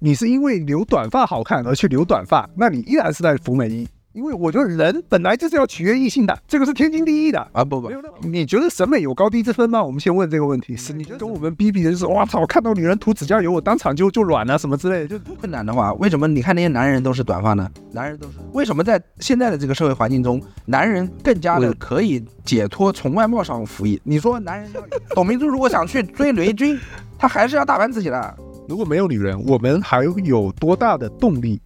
[0.00, 3.88] 你是因为留短发好看而去留短发，那你依然是在服美役。
[4.14, 7.64] 因为我觉得人本来就是要取悦异性的，这个是天经地义的啊！
[7.64, 7.88] 不不，
[8.22, 9.80] 你觉得审美有高低之分吗？
[9.84, 10.76] 我们先问这个问题。
[10.76, 12.44] 是你觉得跟我们逼逼的就是，哇操！
[12.46, 17.70] 看到女人涂指甲油，我当场就就软了什么之类的，就困难的话，为什么你看那些男人都是短发呢？
[17.92, 24.00] 男人都是为什么在现在的这个社会环境中，男人更加的可以解脱从外貌上服役？
[24.02, 24.72] 你说男人，
[25.10, 26.76] 董明珠如果想去追雷军，
[27.16, 28.36] 他还是要打扮自己的。
[28.68, 31.58] 如果没有女人，我们还有多大的动力？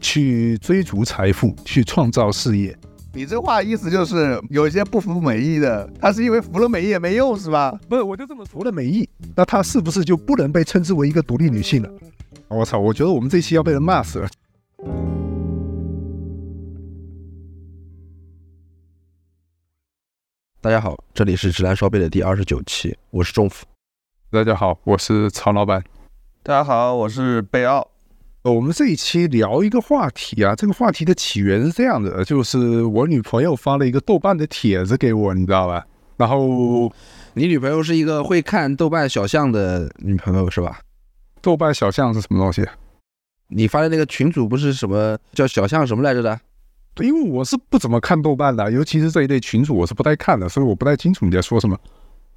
[0.00, 2.74] 去追逐财富，去创造事业。
[3.12, 7.78] 你这话意思就是有些不服美意的，他是因为服了美意也没用是吧？
[7.90, 11.90] 不是，我就这么服了美意，那他是不是就不能被称之为一个独立女性了？
[12.48, 12.78] 我操！
[12.78, 14.28] 我觉得我们这期要被人骂死了。
[20.62, 23.66] 大家好，这里是直男烧杯的第二十九期，我是仲甫。
[24.30, 25.82] 大家好，我是曹老板。
[26.46, 27.90] 大家好，我是贝奥。
[28.44, 35.84] 我们这一期聊一个话题啊，这个话题的起源是这样的，就是我女朋友发了一个豆瓣的帖子给我，你知道吧？
[36.16, 36.88] 然后
[37.34, 40.78] 你女朋友是一个会看豆瓣小象的女朋友是吧？
[41.42, 42.64] 豆瓣小象是什么东西？
[43.48, 46.40] 你发的那个群主不是什么叫小象什么来着的？
[46.94, 51.76] 对因为我是不怎么看豆瓣的，尤其是这一类群主，我是不太看的，所以我不太清楚你在说什么。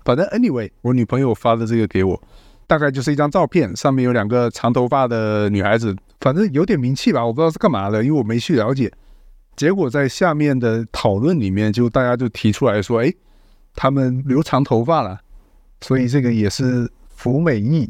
[0.03, 2.19] 反正 anyway，我女朋友发的这个给我。
[2.70, 8.92] 大概就是一张照片，上面有两个长头发的女孩子，反正有点名气吧，我不知道是干嘛的，因为我没去了解。
[9.56, 13.12] 结果在下面的讨论里面，就大家就提出来说：“哎，
[13.73, 15.20] 他们留长头发了，
[15.81, 17.90] 所以这个也是服美役。”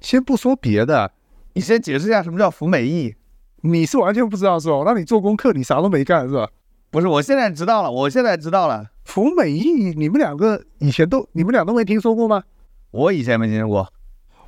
[0.00, 1.10] 先不说别的，
[1.54, 3.16] 你先解释一下什么叫服美役？
[3.62, 4.76] 你是完全不知道是吧？
[4.76, 6.48] 我让你做功课，你啥都没干是吧？
[6.92, 8.86] 不是，我现在知道了，我现在知道了。
[9.04, 12.44] 服美役，你们两个以前都，你们俩都没听说过吗？
[12.92, 13.92] 我以前没听说过。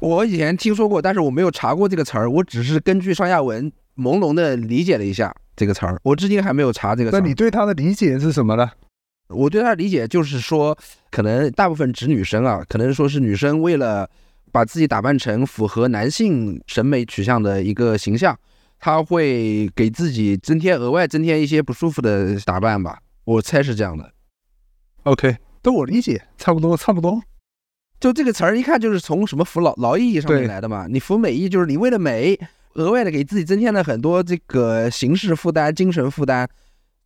[0.01, 7.11] 我以前听说过，但是我没有查过这个词儿，我只是根据上下文朦胧的理解了一下这个词儿，我至今还没有查这个。
[7.11, 8.71] 那你对它的理解是什么呢？
[9.29, 10.77] 我对它的理解就是说，
[11.11, 14.09] 可能大部分指女生啊，可能说是女生为了
[14.53, 18.39] 把自己打扮成符合男性审美取向的一个形象，
[18.79, 24.13] 她会给自己增添额外增添一些不舒服的打扮吧，我猜是这样的。
[25.03, 27.21] OK，都我理解，差不多，差不多。
[28.01, 30.87] 就这个词儿，一看就是从什么服劳劳役上面来的嘛。
[30.89, 32.39] 你服美役，就是你为了美，
[32.75, 36.49] 额外的给自己增添了很多这个形式负担、精神负担。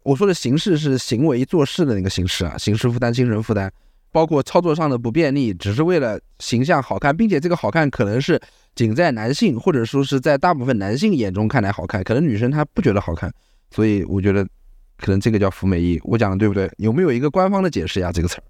[0.02, 3.70] 我说的形式是行为做事的那个形式啊，形式负担、精神负担，
[4.10, 8.40] 包括操作上的不便利，只是为了形象好看，并且这个好看可能是
[8.74, 13.32] 仅在男性或者说是在大部分男性眼中看来好看，可能女生她不觉得好看。
[13.70, 14.44] 所以我觉得，
[14.98, 15.98] 可能这个叫服美役。
[16.04, 16.70] 我讲的对不对？
[16.76, 18.12] 有没有一个官方的解释呀？
[18.12, 18.42] 这个词儿？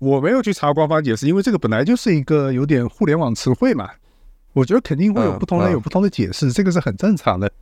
[0.00, 3.90] 我没有去查官方解释，因为这个本来就是一个有点互联网词汇嘛。
[4.54, 7.52] 我觉得肯定会有不同人有不同的解释，这个是很正常的。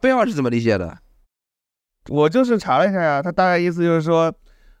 [0.00, 0.98] 贝奥是怎么理解的？
[2.08, 4.32] 我就是查了一下呀，他大概意思就是说，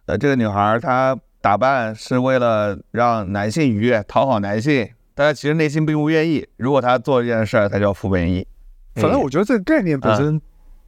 [0.06, 6.46] 呃，这个女孩她打扮是为了让男性愉悦，讨好男性，但她其实内心并不愿意。
[6.56, 8.46] 如果她做这件事儿，她叫服美役。
[8.94, 10.40] 反正我觉得这个概念本身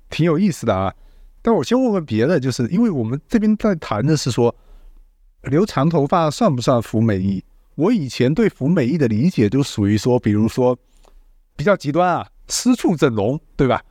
[0.09, 0.94] 挺有意思的啊。
[1.42, 4.54] 但我先问问别的，就是因为我们这边在谈的是说。
[5.42, 7.42] 留长头发算不算服美役？
[7.75, 10.76] 我以前对服美役的理解就属于说，比如说
[11.56, 13.82] 比较极端啊，私处整容，对吧？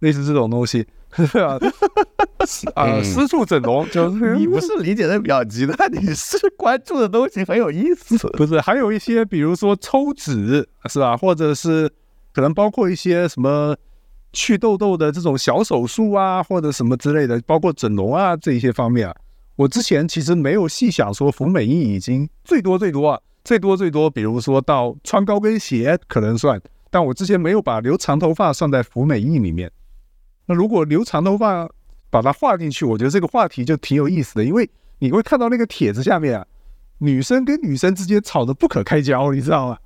[0.00, 0.86] 类似这种东西，
[1.34, 1.58] 啊，
[2.74, 8.16] 啊，私处整容就是你不是理解的比较极端，你是关注的东西很有意思。
[8.36, 11.16] 不是，还有一些，比如说抽脂，是吧？
[11.16, 11.90] 或者是
[12.32, 13.76] 可能包括一些什么
[14.32, 19.14] 去痘痘的这种小手术啊，或者什么之类的，包括整容啊这一些方面啊。
[19.60, 26.58] 我之前其实没有细想说服美役已经最多最多啊，最多最多，比如说到穿高跟鞋可能算，
[26.90, 29.70] 但我之前没有把留长头发算在服美役里面。
[30.46, 31.68] 那如果留长头发
[32.08, 34.66] 把它划进去，我觉得这个话题就挺有意思的，因为
[34.98, 36.46] 你会看到那个帖子下面啊，
[36.96, 39.76] 女生跟女生之间吵得不可开交，你知道吗？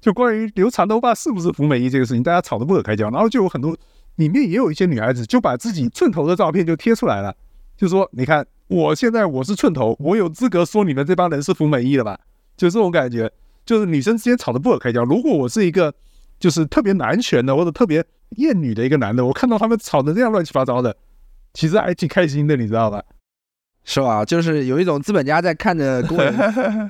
[0.00, 3.76] 就关于留长头发是不是服美役这个事情，大家吵得不可开交，然后就有很多
[4.16, 7.36] 里面也有一些女孩子就把自己寸头的照片就贴出来了，
[7.78, 8.46] 就说你看。
[8.70, 12.20] 我现在我是寸头，我有资格说你们这帮人是服美役的吧？
[12.54, 13.32] 就这种感觉，
[13.64, 15.02] 就是女生之间吵得不可开交。
[15.04, 15.90] 如果我是一个
[16.38, 18.04] 就是特别男权的或者特别
[18.36, 20.94] 厌女的一个男的，我看到他们吵得这样乱七八糟的，
[21.54, 23.02] 其实还挺开心的，你知道吧？
[23.84, 24.22] 是吧？
[24.22, 26.36] 就是有一种资本家在看着工人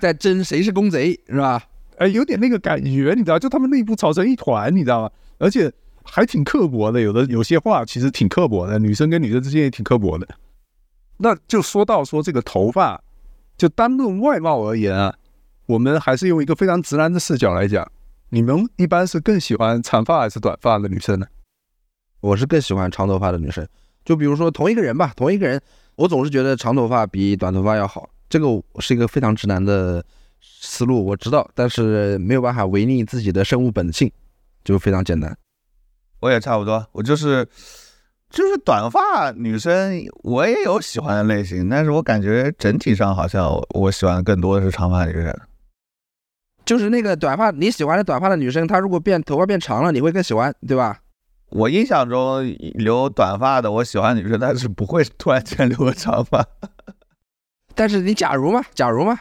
[0.00, 1.62] 在争谁是公贼， 是吧？
[1.98, 3.38] 哎，有点那个感觉，你知道？
[3.38, 5.10] 就他们内部吵成一团，你知道吗？
[5.38, 10.26] 而且还挺刻薄的，有的有些话其实挺刻薄的，女生跟女生之间也挺刻薄的。
[11.18, 13.02] 那就说到说这个头发，
[13.56, 15.14] 就单论外貌而言啊，
[15.66, 17.90] 我们还是用一个非常直男的视角来讲，
[18.30, 21.26] 你们一般是更喜欢长发还是短发的女生呢？
[22.20, 23.66] 我是更喜欢长头发的女生。
[24.04, 25.60] 就比如说同一个人吧，同一个人，
[25.96, 28.08] 我总是觉得长头发比短头发要好。
[28.28, 28.46] 这个
[28.78, 30.04] 是一个非常直男的
[30.40, 34.10] 思路，我知道，但是没有办法违逆自己的生物本性，
[34.64, 35.36] 就非常简单。
[36.20, 37.46] 我也差不多，我就是
[38.30, 45.34] 就是短发女生，我也有喜欢的类型，但是我感觉整体上好像我喜欢的更多的是长发女生。
[46.64, 50.98] 就是那个短发你喜欢的短发的女生，她如果变头发变长了，你会更喜欢，对吧？
[51.50, 52.44] 我印象中
[52.74, 56.44] 留短发的我喜欢女生，但是不会突然间留个长发。
[57.74, 59.18] 但是你假如嘛，假如嘛，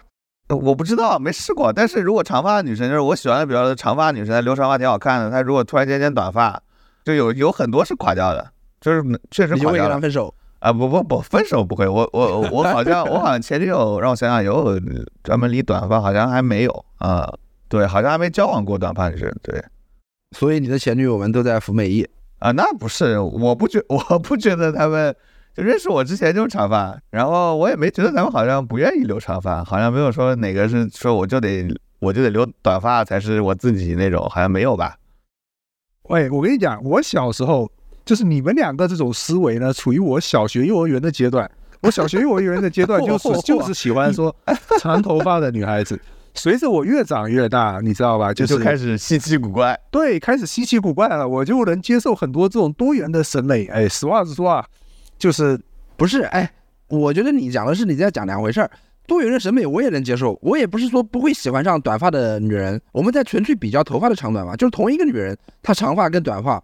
[0.49, 1.71] 我不知道，没试过。
[1.71, 5.31] 但是如果长发的女生，就是我喜欢的比较长发女生，她留长发挺好看的。
[5.31, 6.61] 她如果突然间剪短发，
[7.05, 9.99] 就有有很多是垮掉的，就是确实垮掉了。
[9.99, 10.71] 分手啊？
[10.71, 11.87] 不不不，分手不会。
[11.87, 14.79] 我我 我好像我好像前女友让我想想有
[15.23, 17.31] 专门理短发，好像还没有啊。
[17.69, 19.29] 对，好像还没交往过短发女生。
[19.43, 19.63] 对，
[20.35, 22.07] 所以你的前女友们都在服美役。
[22.39, 25.15] 啊，那不是，我不觉，我不觉得他们
[25.55, 34.97] 就认识我之前就是长发，然后我也没觉得他们好像不愿意留长发，好像没有说哪个是说我就得我就得留短发才是我自己那种，好像没有吧？
[36.09, 37.67] 喂，我跟你讲，我小时候
[38.07, 41.49] 就是你们两个这种思维呢，处于我小学幼儿园的阶段，
[41.81, 44.33] 我小学幼儿园的阶段就 是就是喜欢说
[44.79, 45.99] 长头发的女孩子。
[46.33, 48.33] 随着我越长越大，你知道吧？
[48.33, 51.27] 就是开始稀奇古怪，对，开始稀奇古怪了。
[51.27, 53.65] 我就能接受很多这种多元的审美。
[53.65, 54.65] 哎，实话实说啊，
[55.17, 55.59] 就是
[55.95, 56.21] 不是？
[56.21, 56.49] 哎，
[56.87, 58.71] 我觉得你讲的是你在讲两回事儿。
[59.07, 62.79] 多元的审美我也能接受，我也不是说不会喜欢上短发的女人。
[62.91, 66.63] 我们在纯粹比较头发的长短嘛，就是同一个女人，她长发跟短发，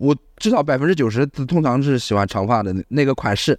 [0.00, 3.56] 我至少百分之九十通常是喜欢长发的那个款式。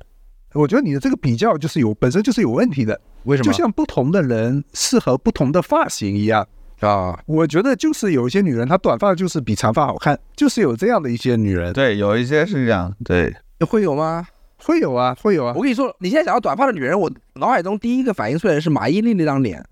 [0.54, 3.00] 我觉得你的这个比较就是有本身就是有问题的。
[3.26, 3.52] 为什么？
[3.52, 6.46] 就像不同的人适合不同的发型一样
[6.80, 7.18] 啊！
[7.28, 11.72] 我觉得就是有一些女人，她短发就是比长发好看，就是有这样的一些女人。
[11.74, 12.92] 对，有一些是这样。
[13.06, 14.28] 对，会有吗？
[14.58, 15.54] 会有啊，会有啊！
[15.56, 19.64] 我跟你说，你现在想到短发的女人，我脑海中第一个反应出来的是马伊琍那张脸。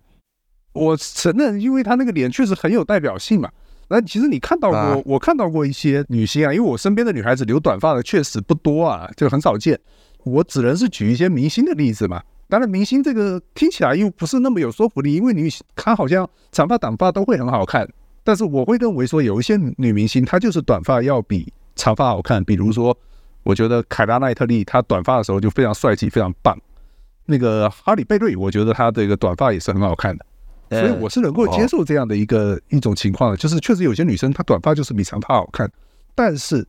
[0.73, 3.49] 我承认，因为她那个脸确实很有代表性嘛。
[3.89, 9.79] 那其实你看到过，我看到过一些女星啊，因为我身边的女孩子留短发的确实不多啊，就很少见。
[10.23, 12.21] 我只能是举一些明星的例子嘛。
[12.47, 17.87] 当然，明星这个听起来又不是那么有说服力，因为女她好像长发短发都会很好看。
[18.23, 22.43] 但是我会认为说，有一些女明星她就是短发要比长发好看。
[22.43, 22.95] 比如说，
[23.43, 26.55] 我觉得凯拉奈特利她短发的时候就非常帅气，非常棒。
[27.25, 30.25] 那个哈里贝瑞，我觉得她这个短发也是很好看的。
[30.69, 35.71] 所以我是能够接受这样的一个一种情况的，就是确实有些女生她短发就是比长发好看。
[36.15, 36.67] 但是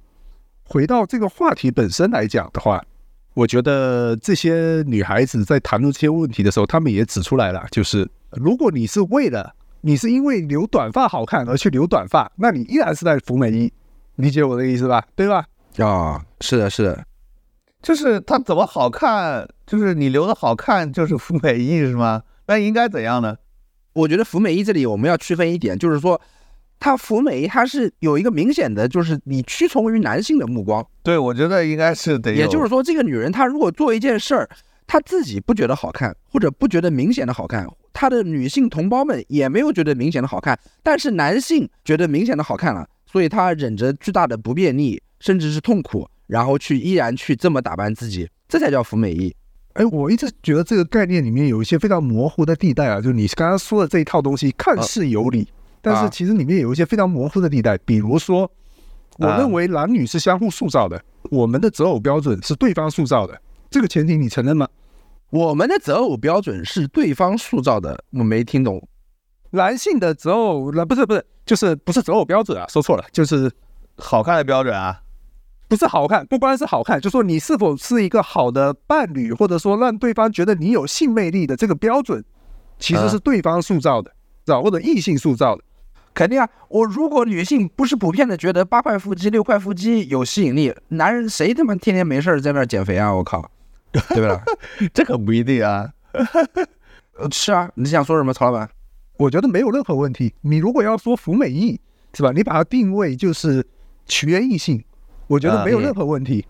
[0.65, 2.83] 回到这个话题本身来讲的话。
[3.35, 13.73] 我觉得这些女孩子在谈论这些问题的时候，她们也指出来了，就是如果你是为了你是因为留短发好看而去留短发，那你依然是在服美役，
[14.17, 15.07] 理解我的意思吧？
[15.15, 15.47] 对吧？
[15.79, 17.05] 啊，是的，是的，
[17.81, 22.23] 就是它怎么好看，就是你留的好看就是服美役是吗？
[22.49, 23.37] 那应该怎样呢？
[24.01, 26.21] 我觉得福美役这里我们要区分一点，就是说。
[26.83, 30.83] 他福美，他是有一个明显的，就是你屈从于男性的目光。
[31.03, 32.33] 对，我觉得应该是得。
[32.35, 34.49] 也就是说，这个女人她如果做一件事儿，
[34.87, 49.37] 她自己不觉得好看，或者不觉得明显的好看，她的女性同胞们也没有觉得明显的好看，但是男性觉得明显的好看了，所以她忍着巨大的不便利，甚至是痛苦，然后去依然去这么打扮自己，这才叫福美役。
[49.75, 55.49] 哎，我一直觉得这个概念里面有一些非常模糊的地带啊，就你刚刚说的这一套东西看似有理。
[55.83, 58.51] 但是其实里面有一些非常模糊的地带，比如说，
[59.17, 64.69] 我认为男女是相互塑造的，我们的择偶标准是对方塑造的，这个前提你承认吗？
[65.31, 68.87] 我们的择偶标准是对方塑造的，我没听懂。
[69.53, 73.51] 男性的择偶，那不是不是，就是不是择偶标准啊，说错了，就是
[73.97, 75.01] 好看的标准啊，
[75.71, 82.25] 不是好看，不光是好看，就说你是否是一个好的伴侣，或者说让对方觉得你有性魅力的这个标准，
[82.81, 84.11] 其实是对方塑造的，
[84.45, 85.63] 知道或者异性塑造的。
[86.13, 86.51] 肯定啊！
[86.69, 93.15] 我如果女性不是普遍的觉得八块腹肌、六块腹肌有吸引力，男人谁他妈天天没事在那减肥啊？
[93.15, 93.49] 我靠，
[93.93, 94.43] 对吧？
[94.93, 95.89] 这可不一定啊。
[97.31, 98.69] 是啊，你想说什么，曹老板？
[99.19, 100.35] 我觉得没有任何问题。
[100.41, 101.81] 你如果要说服美意，
[102.13, 102.33] 是吧？
[102.35, 103.65] 你把它定位就是
[104.07, 104.83] 取悦异性，
[105.31, 106.45] 我觉得没有任何问题。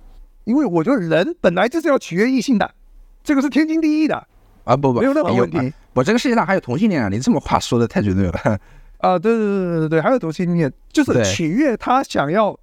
[0.44, 2.74] 因为我觉得人本来就是要取悦异性的，
[3.22, 4.26] 这个是天经地义的
[4.64, 4.74] 啊！
[4.76, 5.72] 不不，没有任何问题。
[5.92, 7.08] 我这个世界上还有同性恋啊！
[7.08, 8.58] 你这么话说的太绝对了。
[8.98, 12.58] 啊，对对对对对还有同性恋，就是取悦他想要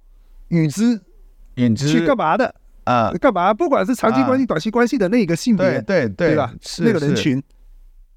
[0.48, 1.00] 与之
[1.54, 2.52] 与之去干嘛的
[2.84, 3.12] 啊？
[3.20, 3.54] 干嘛？
[3.54, 6.52] 不管是长期关系、短期关系的那个性别，对对对吧？
[6.80, 7.42] 那个人群，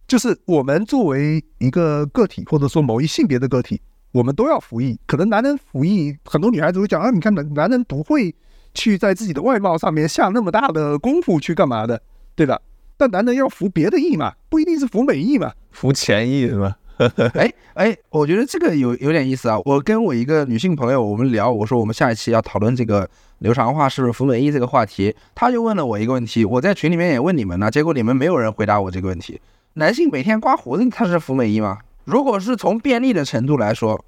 [0.08, 3.80] 就是我们作为一个个体，或者说某一性别的个体，
[4.12, 5.00] 我们都要服役。
[5.06, 8.34] 可能男人服役，很多女孩子会讲啊，你看男男人不会
[8.74, 12.02] 去在自己的外貌上面下那么大的功夫去干嘛的，
[12.36, 12.60] 对吧？
[12.98, 16.78] 但男人要服别的役嘛，不一定是服美役嘛，服前役是吧？
[17.34, 19.58] 哎哎，我觉得这个有有点意思啊。
[19.66, 29.42] 我跟我一个女性朋友我们聊，我说我们下一期要讨论这个流畅化是不是服美役这个话题，她就问了我一个问题，我在群里面也问你们呢，结果你们没有人回答我这个问题。
[29.74, 31.80] 男性每天刮胡子，他是服美役吗？
[32.06, 34.04] 如果是从便利的程度来说，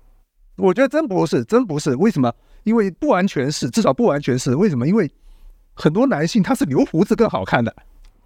[0.55, 1.95] 我觉得真不是，真不是。
[1.95, 2.31] 为什么？
[2.63, 4.55] 因为不完全是，至少不完全是。
[4.55, 4.87] 为什么？
[4.87, 5.11] 因为
[5.73, 7.75] 很多男性他是留胡子更好看的。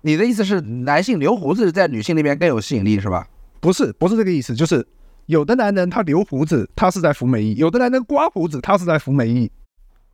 [0.01, 3.27] 你的意思是男性留胡子在女性那边更有吸引力是吧？
[3.59, 4.85] 不是，不是这个意思，就是
[5.25, 9.51] 有的男人他留胡子，他是在服美役；有的男人刮胡子，他是在服美役。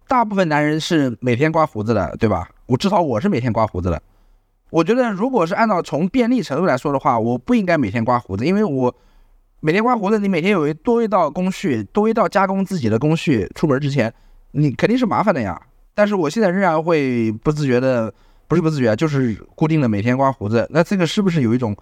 [0.07, 2.49] 大部分男人是每天刮胡子的，对吧？
[2.65, 4.01] 我至少我是每天刮胡子的。
[4.69, 8.93] 我觉得如果是按照从便利程度来说的话，我不应该每天刮胡子，因为我
[9.65, 14.13] 每天刮胡子，你每天有一多一道工序，多一道加工自己的工序，出门之前
[14.51, 15.57] 你肯定是麻烦的呀。
[15.93, 18.13] 但是我现在仍然会不自觉的。
[18.45, 20.67] 不是不自觉，就是固定的每天刮胡子。
[20.69, 21.75] 那这个是不是有一种？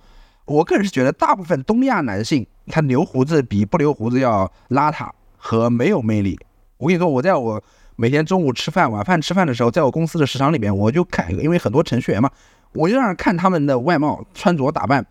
[0.45, 6.39] 我个人是觉得，大部分东亚男性他留胡子比不留胡子要邋遢和没有魅力。
[6.77, 7.61] 我跟你说，我在我
[7.97, 12.29] 每天中午吃饭、晚饭吃饭的时候，在我公司的食堂里面，我就看，因为很多程序员嘛，
[12.73, 15.05] 我就让看他们的外貌、穿着打扮。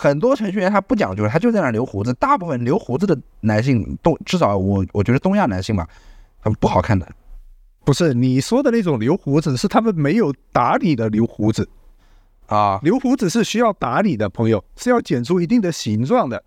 [0.00, 2.10] 很多程序员他不讲究，他就在那留胡子。
[2.14, 5.86] 大部分留胡子的男性，东至少我我觉得东亚男性吧，
[6.42, 7.06] 他们不好看的。
[7.84, 11.68] 不是你说的那种留胡子，是他们没有打理的留胡子
[12.46, 12.80] 啊。
[12.82, 16.42] 留胡子是需要打理的，朋友是要剪出一定的形状的，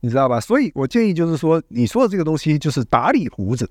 [0.00, 0.40] 你知道吧？
[0.40, 3.70] 所以我建议就是说，你说的这个东西就是打理胡子，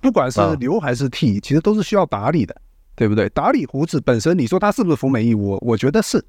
[0.00, 2.56] 不管是留还是剃，其实都是需要打理的，
[2.96, 3.28] 对不对？
[3.28, 5.34] 打理胡子本身，你说它是不是服美役？
[5.34, 6.24] 我我觉得是，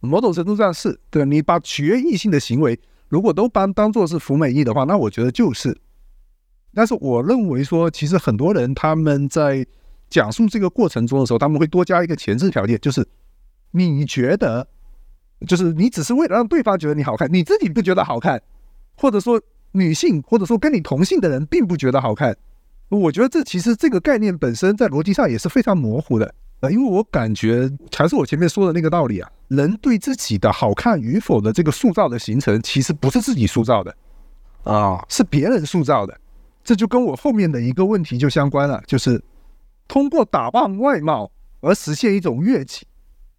[0.00, 1.24] 某种程度上是对。
[1.24, 2.78] 你把取悦异性的行为
[3.08, 5.76] 如果都当当做是服美役的话，那我觉得就是。
[6.74, 9.66] 但是我认为说，其实很多人他们在
[10.10, 13.06] 讲述这个过程中的时候，他们会多加一个前置条件，就是
[13.72, 14.68] 你觉得，
[15.46, 18.40] 就是你只是为了让对方觉得你好看，你自己不觉得好看，
[18.96, 19.40] 或者说
[19.72, 22.36] 女性或者说跟你同性的人并不觉得好看。
[22.90, 33.94] 我觉得这其实这个概念本身在逻辑上也是非常模糊的呃，因为我感觉还是我前面说的那个道理啊，人对自己的好看与否的这个塑造的形成，其实不是自己塑造的
[34.64, 36.18] 啊，是别人塑造的。
[36.64, 39.22] 这就跟我后面的一个问题就相关了，就是
[39.86, 42.86] 通过打扮外貌而实现一种悦己。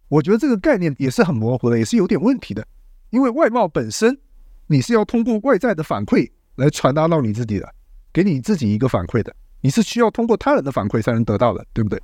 [0.08, 2.66] 我觉得这个概念也是很模糊的，也是有点问题的。
[3.10, 4.18] 因为外貌本身，
[4.66, 7.72] 你是要通过外在的反馈来传达到你自己的，
[8.12, 12.02] 给你自己一个反馈的，你是需要通过他人的反馈才能得到的，对不对？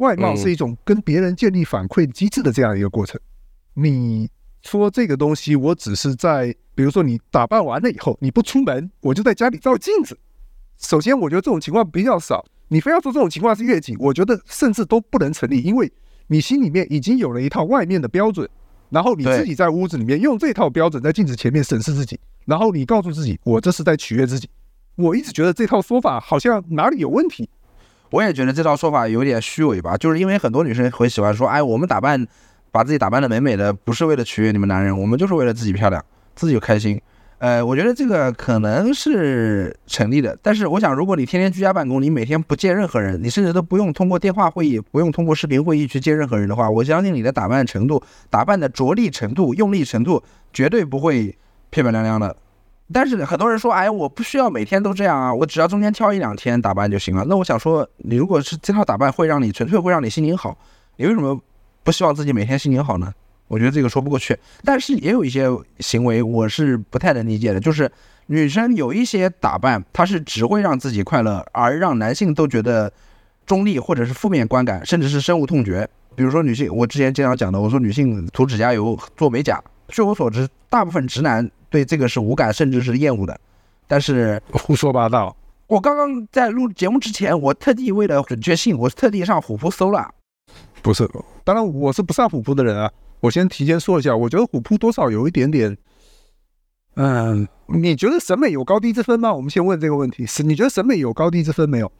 [0.00, 3.20] 外貌是一种跟别人建立反馈机制的这样一个过程。
[3.74, 4.28] 你
[4.62, 10.18] 说这个东西，我只是在，比如说你打扮完了以后，你不出门，我就在家里照镜子。
[10.78, 12.44] 首先，我觉得这种情况比较少。
[12.68, 15.92] 你非要说这种情况是越级，我觉得甚至都不能成立，因为
[16.28, 18.48] 你心里面已经有了一套外面的标准，
[18.88, 24.48] 然后你自己在屋子里面用这套标准在镜子前面审视自己，然后你告诉自己，我这是在取悦自己。
[24.96, 27.48] 我一直觉得这套说法好像哪里有问题。
[28.10, 32.26] 我也觉得这套说法有点虚伪吧，就是因为很多女生会喜欢说，哎，我们打扮，
[32.70, 37.00] 把自己打扮的美美的，不是为了取悦你们男人，我们就是为了自己漂亮，自己就开心。
[37.38, 51.34] 呃，我觉得这个可能是成立的，但是我想，如果你天天居家办公，你每天不见任何人，你甚至都不用通过电话会议，不用通过视频会议去见任何人的话，我相信你的打扮程度、打扮的着力程度、用力程度，绝对不会
[51.70, 52.36] 漂漂亮亮的。
[52.92, 57.24] 但是很多人说，哎，我不需要每天都这样啊，我只要中间挑一两天打扮就行了。
[57.28, 60.56] 那我想说，你如果是这套打扮会让你纯粹会让你心情好，
[60.96, 61.40] 你为什么
[61.82, 63.12] 不希望自己每天心情好呢？
[63.48, 65.48] 我觉得这个说不过去，但是也有一些
[65.80, 67.90] 行为我是不太能理解的，就是
[68.26, 72.92] 女生有一些打扮，她是只会让自己快乐，而让男性都觉得
[73.44, 75.88] 中立或者是负面观感，甚至是深恶痛绝。
[76.14, 83.40] 比如说女性，我之前经常讲的，我说女性涂指甲油、做美甲，据我所知，大部分直男对这个是无感，甚至是厌恶的。
[83.86, 85.34] 但是胡说八道，
[85.66, 90.12] 我刚刚在录节目之前，我特地为了准确性，我特地上虎扑搜了。
[90.82, 91.08] 不是，
[91.44, 92.90] 当然我是不上虎扑的人啊。
[93.20, 95.76] 我先提前说一下，我觉得虎扑多少有一点点，
[96.96, 99.32] 嗯，你觉得审美有高低之分吗？
[99.32, 101.92] 我们先问这个问题，是你觉得审美有高低之分没有？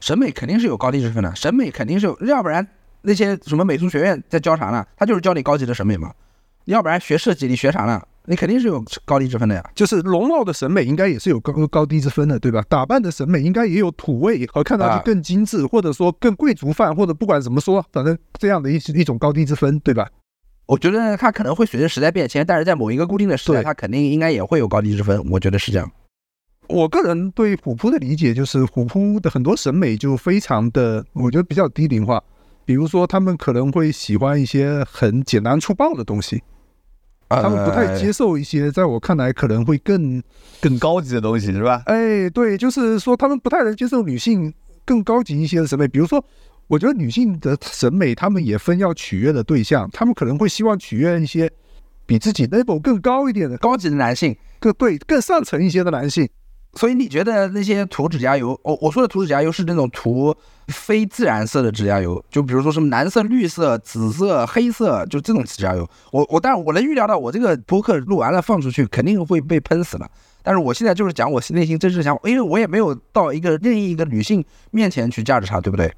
[0.00, 2.66] 审美肯定是有高低之分的，审美肯定是有，要不然
[3.00, 4.86] 那些什么美术学院在教啥呢？
[4.96, 6.12] 他就是教你高级的审美嘛，
[6.66, 8.02] 要不然学设计你学啥呢？
[8.26, 12.64] 你肯定是有高低之分的呀，就是容貌的审美应该也是有高高低之分的，对吧？
[12.68, 20.08] 打扮的审美应该也有土味和看上去更精致，或者说更贵族范，或者不管怎么说，反正这样的一一种高低之分，对吧？
[20.66, 25.22] 我觉得它可能会随着时代变迁，但是在某一个固定的时代，它肯定应该也会有高低之分。
[25.30, 25.90] 我觉得是这样。
[26.66, 32.22] 我个人对虎扑的理解就是，虎扑的很多审美就非常的，我觉得比较低龄化。
[32.64, 36.42] 比如说，他们可能会喜欢一些很简单粗暴的东西，
[37.28, 40.22] 他们不太接受一些在我看来可能会更，
[40.60, 41.82] 更高级的东西是吧？
[41.86, 44.52] 哎，对，就是说他们不太能接受女性
[44.84, 45.88] 更高级一些的审美。
[45.88, 46.24] 比如说，
[46.68, 51.50] 我觉得女性的审美，他们也分要取悦的对象，他们可能会希望取悦一些
[52.06, 54.36] 比自己 level 更高一点的、高级的男性。
[54.60, 56.26] 更对更上层一些的男性。
[56.76, 60.34] 所以你觉得那些涂指甲油，我我说的涂指甲油是那种涂
[60.68, 65.88] 非自然色的指甲油，就比如说什么蓝色、绿色、紫色、黑色，就这种指甲油。
[66.10, 70.10] 我我当然我能预料到，我这个播客录完了放出去，肯定会被喷死了。
[70.42, 75.90] 但是我现在就是讲我内心真实想法，因为我也没有到一个任意一个女性面前去价值她，对不对？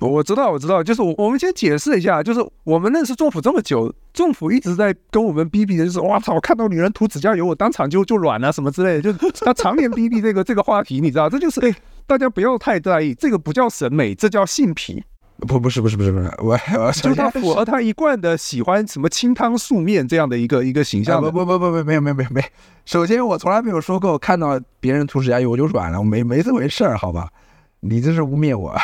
[0.00, 11.74] 我知道，我知道，就是我我们先解释一下，就是我们认识政府这么久，政府一直在跟我们逼逼的，就是哇操，看到女人涂指甲油，我当场就就软了什么之类的，就 是他常年逼逼这个这个话题，你知道，这就是
[12.06, 15.02] 大家不要太在意，这个不叫审美，这叫性癖。
[15.48, 21.20] 不，不是，不是，不是，不是，我我就是他符合他一贯的喜欢什么清汤素面这样的一个一个形象。
[21.20, 22.46] 不不不不不，没有没有没有没有。
[22.84, 27.28] 首先，我从来没有说过看到别人涂指甲油我就软了，我没没这回事儿，好吧？
[27.80, 28.74] 你这是污蔑我。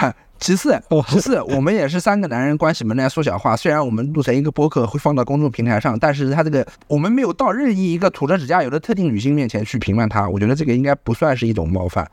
[0.41, 3.55] 其次，其次，我们也是三个男人关起门来说小话。
[3.55, 10.27] 虽然我们录成一个播客会放到公众平台上，但是他这个我们没有到任意一个涂着指甲油的特定女性面前去评判她。
[10.27, 12.11] 我觉得这个应该不算是一种冒犯，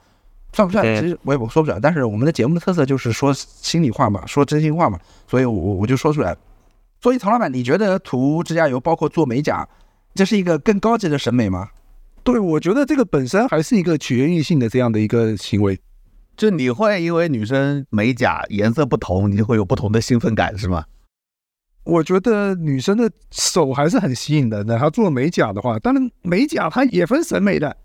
[0.51, 0.83] 算不算？
[0.83, 1.79] 其实我也说不了。
[1.81, 6.35] 但是我们的节目的特色就是说心里话嘛，说真心话嘛，所以我我就说出来。
[7.01, 9.65] 所以唐老板，你觉得涂指甲油包括做美甲，
[10.13, 11.69] 这是一个更高级的审美吗？
[12.23, 15.79] 对，我觉得这个本身还是一个取悦异性的这样的一个行为。
[16.37, 20.85] 就你会因为女生美甲颜色不同，你就会有不同的兴奋感，是吗？
[21.83, 24.77] 我觉得女生的手还是很吸引人的。
[24.77, 27.75] 她做美甲的话，当然美甲它也分审美的。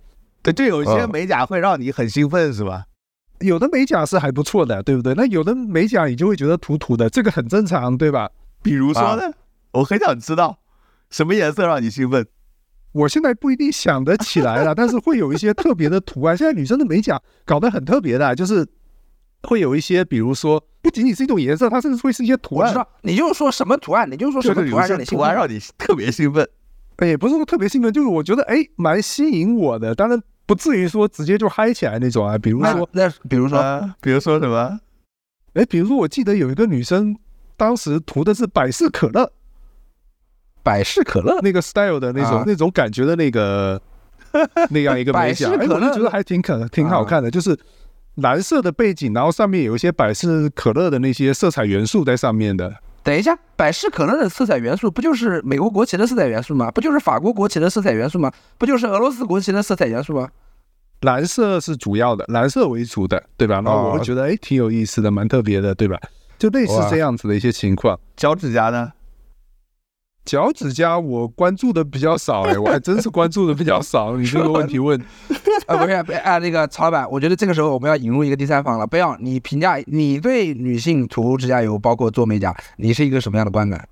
[0.42, 2.84] 对，就有一些美甲会让你很兴奋，是吧？
[3.40, 5.14] 有的美甲是还不错的，对不对？
[5.14, 8.28] 那有的美甲你就会觉得土土的，这个很正常，对吧？
[8.62, 9.32] 比如说呢，
[9.72, 10.58] 我很想知道
[11.08, 12.26] 什么颜色让你兴奋。
[12.92, 16.36] 我现在不一定想得起来了， 但是会有一些特别的图案。
[16.36, 18.66] 现在女生的美甲搞得很特别的，就是
[19.42, 22.86] 会有一些，比如说不仅仅是一种颜色，它甚至会是一些图案。
[23.02, 26.46] 你就说什么图案，你就说什么图案让你图案让你特别兴奋。
[26.96, 32.36] 哎，也不是说特别兴奋，就是我觉得哎蛮吸引我的，当然不至于说直接就嗨起来那种啊。
[32.36, 34.78] 比如说，那比如说，比如说什么？
[35.54, 37.16] 哎，比如说我记得有一个女生
[37.56, 39.32] 当时涂的是百事可乐。
[40.62, 43.80] 百事可乐那个 style 的那种、啊那种感觉的那个
[44.70, 47.58] 那样一个美甲，哎，我就觉得还挺可挺好看的，就是
[48.16, 52.72] 蓝色的背景，然后上面有一些百事可乐的那些色彩元素在上面的。
[53.04, 56.70] 等一下，百事可乐的色彩元素不就是美国国旗的色彩元素吗？
[56.70, 58.30] 不就是法国国旗的色彩元素吗？
[58.58, 60.28] 不就是俄罗斯国旗的色彩元素吗？
[61.00, 63.58] 蓝色是主要的，蓝色为主的，对吧？
[63.58, 65.98] 那我会觉得哎挺有意思的，蛮特别的，对吧？
[66.38, 67.98] 就类似这样子的一些情况。
[68.16, 68.92] 脚趾甲呢？
[70.24, 74.16] 脚趾甲我关注的比较少， 哎，我还真是关注的比较少。
[74.16, 74.98] 你这个问题问，
[75.66, 78.86] 啊，不是，不是啊，那个曹老板，我觉得这个时候我们要引入一个第三方了。
[78.86, 83.88] 不要你评价你对女性涂指甲油，包括做美甲，你是一个什么样的观感？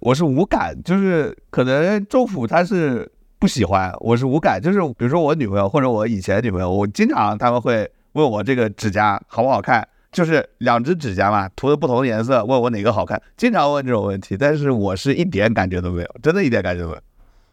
[0.00, 4.60] 我是无感，就是可能政府他是不喜欢，我是无感。
[4.60, 14.34] 就是比如说我女朋友或者我以前女朋友，我经常他们会问我这个指甲好不好看，就是两只指甲嘛，涂的不同的颜色，问我哪个好看，经常问这种问题。
[14.34, 17.00] 但是我是一点感觉都没有，真的一点感觉都没有，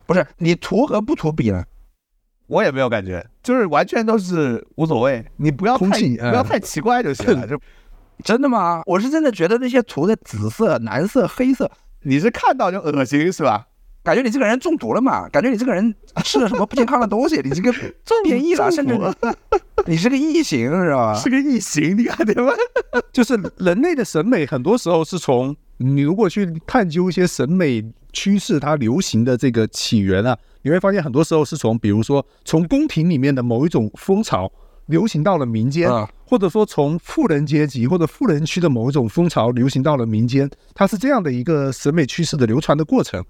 [0.05, 1.61] 不是你涂和不涂比呢？
[2.47, 7.45] 我也没有感觉，就是完全都是无所谓，你不要太 不要嗯太奇怪就行了。
[7.51, 7.59] 就
[8.23, 8.81] 真的吗？
[8.85, 11.69] 我是真的觉得那些涂的紫色、蓝色、黑色，
[12.03, 13.67] 你是看到就恶心是吧？
[14.03, 15.27] 感觉你这个人中毒了嘛？
[15.31, 17.39] 感觉你这个人吃了什么不健康的东西？
[17.41, 17.71] 你这个
[18.23, 18.99] 变异了，甚至
[19.85, 21.15] 你是个异形，是吧？
[21.15, 22.53] 是个异形，你看对吧？
[23.13, 34.51] 就是人类的审美，很多时候是从你如果去探究一些审美趋势，它流行的这个起源啊，你会发现很多时候是从，比如说从宫廷里面的某一种风潮
[34.87, 43.23] 流行到了民间，啊或者说从富人阶级或者富人区的某一种风潮流行到了民间，它是这样的一个审美趋势的流传的过程。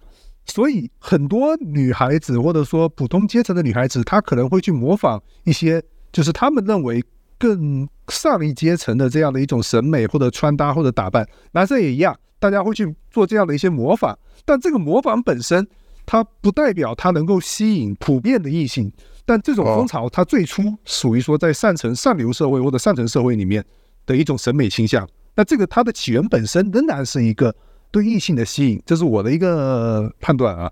[0.46, 7.04] 所以很多女孩子或者说普通阶层的女孩子，她可能会去模仿一些就是她们认为
[7.38, 11.28] 更上一阶层的这样的一种审美或者穿搭或者打扮。
[11.54, 15.68] 男生也一样，大家会去做这样的一些模仿，但这个模仿本身，
[16.06, 18.92] 它不代表它能够吸引普遍的异性。
[19.26, 23.64] 但这种风潮，它最初属于说在上层上流社会或者上层社会里面
[24.06, 25.08] 的一种审美倾向。
[25.36, 27.56] 那这个它的起源本身仍然是一个
[27.94, 30.72] 对异性的吸引，这是我的一个判断啊。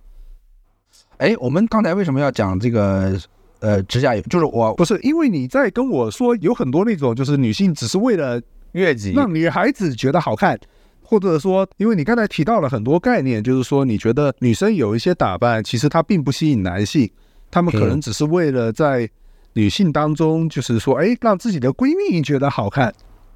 [1.17, 3.15] 哎，我们刚才为什么要讲这个
[3.59, 10.59] 呃指甲油，就是我不是因为你在跟我说有很多那种就是女性只是为了悦己，让女孩子觉得好看，
[11.03, 17.07] 或者说因为你刚才提到了很多概念，就是说你觉得女生有一些打扮其实她并不吸引男性，
[17.51, 19.07] 他们可能只是为了在
[19.53, 22.91] 女性当中就是说哎让自己的闺蜜觉得好看，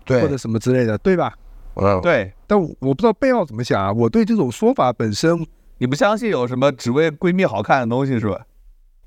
[0.06, 1.32] 对或者什么之类的，对吧？
[1.76, 5.46] 呃对但我我不知道贝奥怎么想啊，我对这种说法本身，
[5.78, 8.46] 你不相信有什么只为闺蜜好看的东西是吧？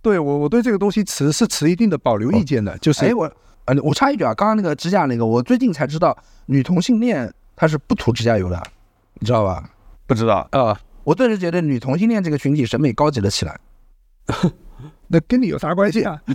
[0.00, 3.30] 对我我对这个东西持是持一定的保留意见的，就是哎，我
[3.64, 8.62] 呃，我插一句啊，刚刚那个指甲那个，我最近才知道，女同性恋她是不涂指甲油的，
[9.14, 9.68] 你知道吧？
[10.06, 13.58] 不知道，啊、我顿时觉得女同性恋这个群体审美高级了起来。
[15.08, 16.20] 那跟你有啥关系啊？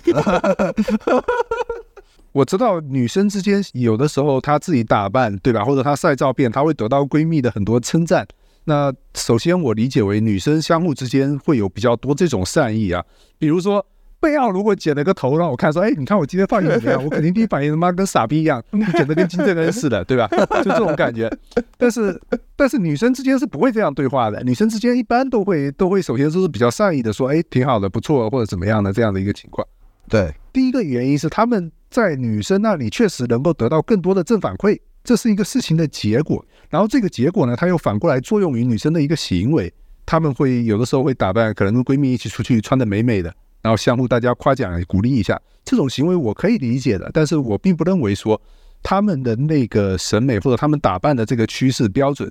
[2.34, 5.64] 我知道女生之间有的时候她自己打扮，对吧？
[5.64, 8.28] 或者她晒照片，她会得到闺蜜的很多称赞。
[8.66, 13.04] 那首先我理解为女生相互之间会有比较多这种善意啊，
[13.38, 13.86] 比如说
[14.20, 17.04] 贝奥如果剪了个头让我看说，哎，你看我今天发型怎么样？
[17.04, 18.64] 我肯定第一反应他妈跟傻逼一样，
[18.96, 20.28] 剪得跟金正恩似的，对吧？
[20.64, 21.30] 就这种感觉。
[21.78, 22.20] 但是
[22.56, 29.68] 但是女生之间是不会这样对话的，女生之间一般都会都会首先都是比较善意的说，哎，挺好的，不错，或者怎么样的这样的一个情况。
[30.08, 36.44] 对，第一个原因是他们在女生那里确实能够得到更多的正反馈，这是一个事情的结果。
[36.68, 39.72] 然后这个结果呢，它又反过来作用于女生的一个行为，
[40.04, 48.42] 他们会有的时候会打扮，可能跟闺蜜一起出去穿的美美的，然后相互大家夸奖鼓励一下，这种行为我可以理解的，但是我并不认为说
[48.82, 52.28] 他们的那个审美或者他们打扮的这个趋势标准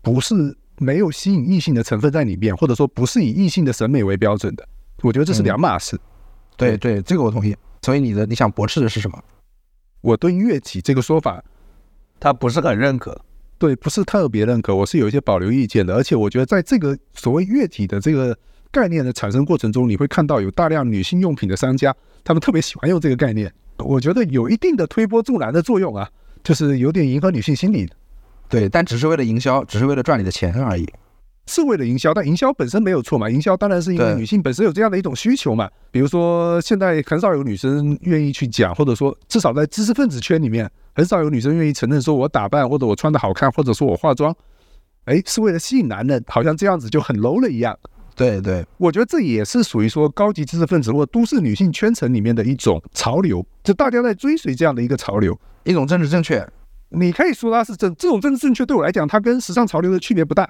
[0.00, 4.64] 不是没有吸引异性的成分在里面，或者说不是以异性的审美为标准的，
[5.00, 5.98] 我觉得这是两码事。
[6.56, 7.52] 对对，这个我同意。
[7.82, 9.22] 所以你的你想驳斥的是什么？
[10.00, 11.44] 我对乐体这个说法，
[12.18, 13.20] 他不是很认可。
[13.58, 15.94] 对不是特别认可，我是有一些保留意见的。
[15.94, 18.36] 而且我觉得在这个所谓乐体的这个
[18.72, 26.10] 概念的产生过程中，你会看到有大量女性用品的商家，他们特别喜欢用这个概念，我觉得有一定的推波助澜的作用啊，
[26.42, 27.88] 就是有点迎合女性心理。
[28.48, 30.84] 对，但只是为了营销，只是为了赚你的钱而已。
[31.46, 33.28] 是为了营销，但营销本身没有错嘛。
[33.28, 35.68] 营销当然是因为女性本身有这样的一种需求嘛。
[35.90, 44.34] 比如说，现在很少有女生愿意去讲，或者说至少在知识分子圈里面，很少有女生愿意承认说我打扮或者我穿的好看，或者说我化妆，
[45.04, 47.76] 哎，是为了吸引男人，好像这样子就很 low 了一样。
[48.14, 55.36] 对对，我觉得这也是属于说高级知识分子或都市女性圈层里面的一种潮流，就大家在追随这样的一个潮流。
[55.64, 56.46] 一种政治正确。
[56.90, 60.48] 你可以说它是正这种政治正确，对我来讲，它跟时尚潮流的区别不大。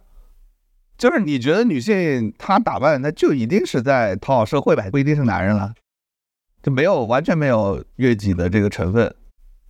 [1.02, 5.74] 就是你觉得女性她打扮，那就一定是在讨好社会呗，不一定是男人了，
[6.62, 9.12] 就没有完全没有悦己的这个成分。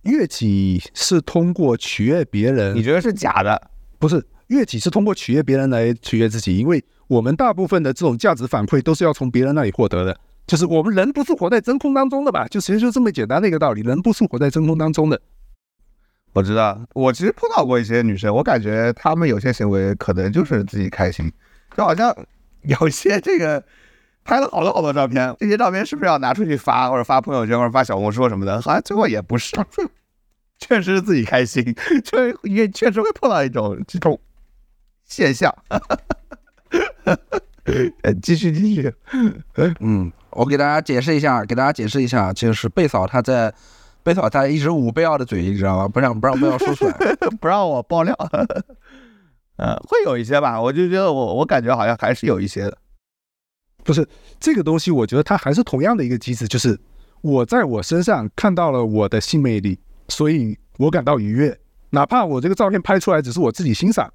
[0.03, 3.59] 悦己是通过取悦别人，你觉得是假的？
[3.97, 10.15] 不是悦己是通过取悦别人来取悦自己，因为我们大部分的这种价值反馈都是要从别人那里获得的。
[10.45, 12.47] 就是我们人不是活在真空当中的吧？
[12.47, 15.19] 就其实就这么简单的一个道理，人不是活在真空当中的。
[16.33, 21.31] 我知道，我其实碰到过一些女生，我感觉她们有些行为可能就是自己开心，
[21.77, 22.15] 就好像
[22.63, 23.63] 有些这个
[24.23, 28.61] 拍了好多好多照片，这些照片是不是要拿出去发，或者发朋友圈，或者发小红书什么的？
[28.61, 29.55] 好像最后也不是，
[30.59, 31.63] 确实是自己开心，
[32.03, 34.19] 就也确实会碰到一种这种
[35.03, 35.53] 现象。
[38.01, 38.93] 呃，继续继续，
[39.79, 43.53] 嗯，我给大家解释一下，给大家解释一下，就是贝嫂她在，
[44.03, 45.87] 贝嫂她一直捂贝奥的嘴，你知道吗？
[45.87, 47.15] 不让不让贝奥说出来。
[47.39, 48.13] 不让我爆料。
[49.55, 52.77] 呃，会有一些吧，我就觉得我我感觉好像还是有一些的。
[53.83, 54.07] 不是
[54.39, 56.79] 这个东西，我觉得它还是同样的一个机制，就是
[57.21, 61.57] 我在我身上看到了我的性魅力，所以我感到愉悦，
[61.91, 64.11] 哪怕我这个照片拍出来只是我自己欣赏，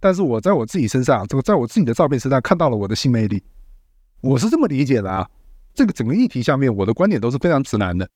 [0.00, 3.42] 但是我在我自己身上，这个在我自己的照片身上看到了我的性魅力，
[4.22, 5.28] 我是这么理解的啊。
[5.72, 8.08] 这个整个议题下面，我的观点都是非常直男的。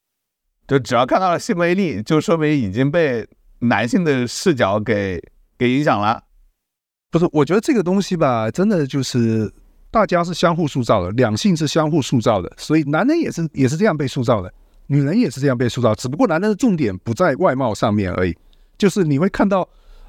[0.67, 3.27] 就只要看到了性魅力，就说明已经被
[3.61, 5.23] 男性的视角给
[5.59, 6.23] 给影响了。
[7.11, 9.53] 不是，我觉得这个东西吧，真的就是
[9.91, 14.53] 大家是相互塑造的，两性是相互塑造的，所以男人也是也是这样被塑造的，
[14.89, 18.37] 女人也是这样被塑造，只不过男人的重点不在外貌上面而已，
[18.77, 19.69] 就是你会看到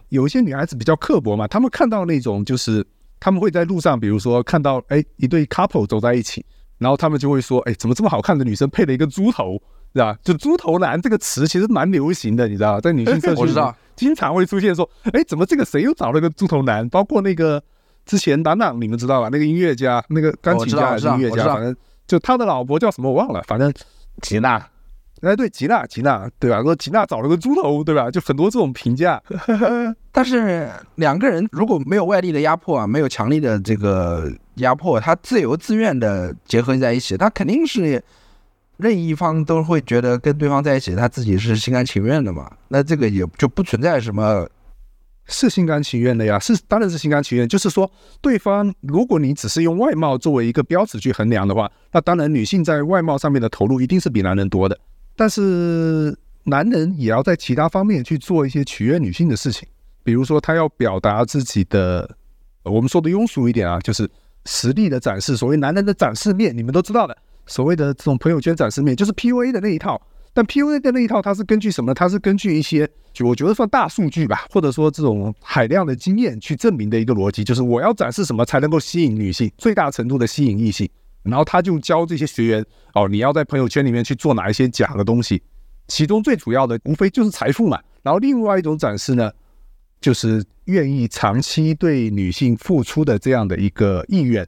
[0.10, 2.86] 有一些女孩子比较刻薄嘛，她们看到那种就是
[3.20, 6.44] 他们会在路上，比如说看到哎一对 couple 走在一起，
[6.80, 9.62] 然后他们就会说，哎，怎么这么好看的女生配了一个猪头，
[9.96, 10.18] 是吧？
[10.22, 16.88] 就猪头男这个词其实蛮流行的，你知道，在女性社区我知道经常会出现说，哎，怎么这个谁又找了个猪头男？
[16.90, 17.64] 包括那个
[18.06, 19.30] 之前党党你们知道吧？
[19.32, 21.74] 那个音乐家，那个钢琴家还是音乐家，反正
[22.06, 23.72] 就他的老婆叫什么我忘了，反正
[24.22, 24.62] 吉娜，
[25.22, 26.62] 哎对，吉娜吉娜对吧？
[26.62, 28.12] 说吉娜找了个猪头对吧？
[28.12, 29.22] 就很多这种评价，
[30.12, 38.04] 但是两个人如果没有外力的压迫啊，没有强力的这个压迫，他自由自愿的结合在一起，他肯定是
[38.78, 42.52] 任意一方都会觉得跟对方在一起，他自己是心甘情愿的嘛？
[42.68, 44.48] 那这个也就不存在什么
[45.28, 47.48] 是心甘情愿的呀，是当然是心甘情愿。
[47.48, 47.90] 就是说，
[48.22, 54.78] 对方如果你只是用外貌作为一个标尺去衡量的话，那当然女性在外貌上面的投入一定是比男人多的。
[55.16, 59.68] 但是男人也要在其他方面去做一些取悦女性的事情，
[60.04, 62.08] 比如说他要表达自己的，
[62.64, 64.08] 我们说的庸俗一点啊，就是
[64.46, 65.36] 实力的展示。
[65.36, 70.02] 所谓男人的展示面，你们都知道的，所谓的这种朋友圈展示面，就是 PUA 的那一套。
[70.34, 71.94] 但 PUA 的那一套，它是根据什么？
[71.94, 80.90] 它是根据一些，就我觉得算大数据吧，或者说这种海量的经验去证明的一个逻辑，就是我要展示什么才能够吸引女性，最大程度的吸引异性。
[81.24, 85.42] 然后他就教这些学员哦，你要在朋友圈里面去做哪一些假的东西，
[85.88, 87.80] 其中最主要的无非就是财富嘛。
[88.04, 89.32] 然后另外一种展示呢，
[90.02, 94.46] 就是愿意长期对女性付出的这样的一个意愿，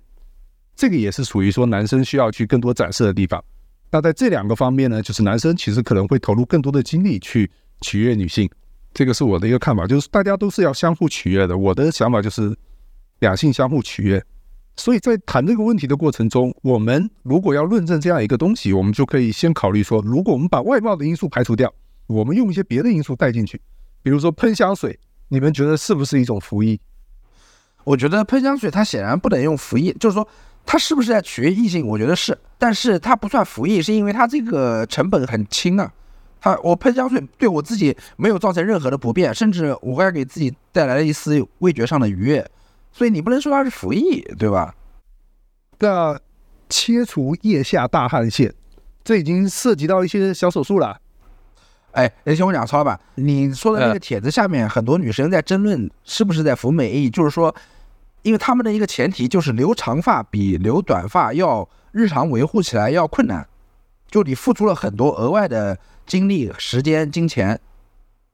[0.77, 3.43] 这个也是属于说男生需要去更多展示的地方。
[3.89, 7.49] 那在这两个方面呢，就是男生其实可能会投入更多的精力去
[7.81, 8.47] 取悦女性，
[8.93, 11.57] 这个是我的一个看法，就是大家都是要相互取悦的。
[11.57, 12.55] 我的想法就是
[13.19, 14.23] 两性相互取悦。
[14.75, 21.73] 所以在谈这个问题的过程中，我们如果要论证这样一个东西，我们就可以先考虑说，如果我们把外貌的因素排除掉，
[22.05, 23.59] 我们用一些别的因素带进去，
[24.03, 26.79] 比如说喷香水，你们觉得是不是一种服役？
[27.85, 30.27] 我觉得喷香水它显然不能用服役，就是说。
[30.67, 31.87] 它是不是在取悦异性？
[31.87, 35.89] 我觉得是，但是他不算服役，是因为他这个成本很轻啊。
[36.41, 42.45] 他我喷香水对我自己没有造成任何的不便，甚至我还给自己带来了一丝味觉上的愉悦，
[42.91, 44.75] 所以你不能说他是服役，对吧？
[45.79, 46.19] 那
[46.67, 48.53] 切除腋下大汗腺，
[49.05, 50.99] 这已经涉及到一些小手术了。
[51.91, 57.55] 哎，你听我讲，超老板，你说的那个帖子下面很多女生在争论是不是在服美役，就是说。
[58.23, 63.47] 因为他们的一个前提就是留长发比留短发要日常维护起来要困难，
[64.09, 67.59] 就你付出了很多额外的精力、时间、金钱，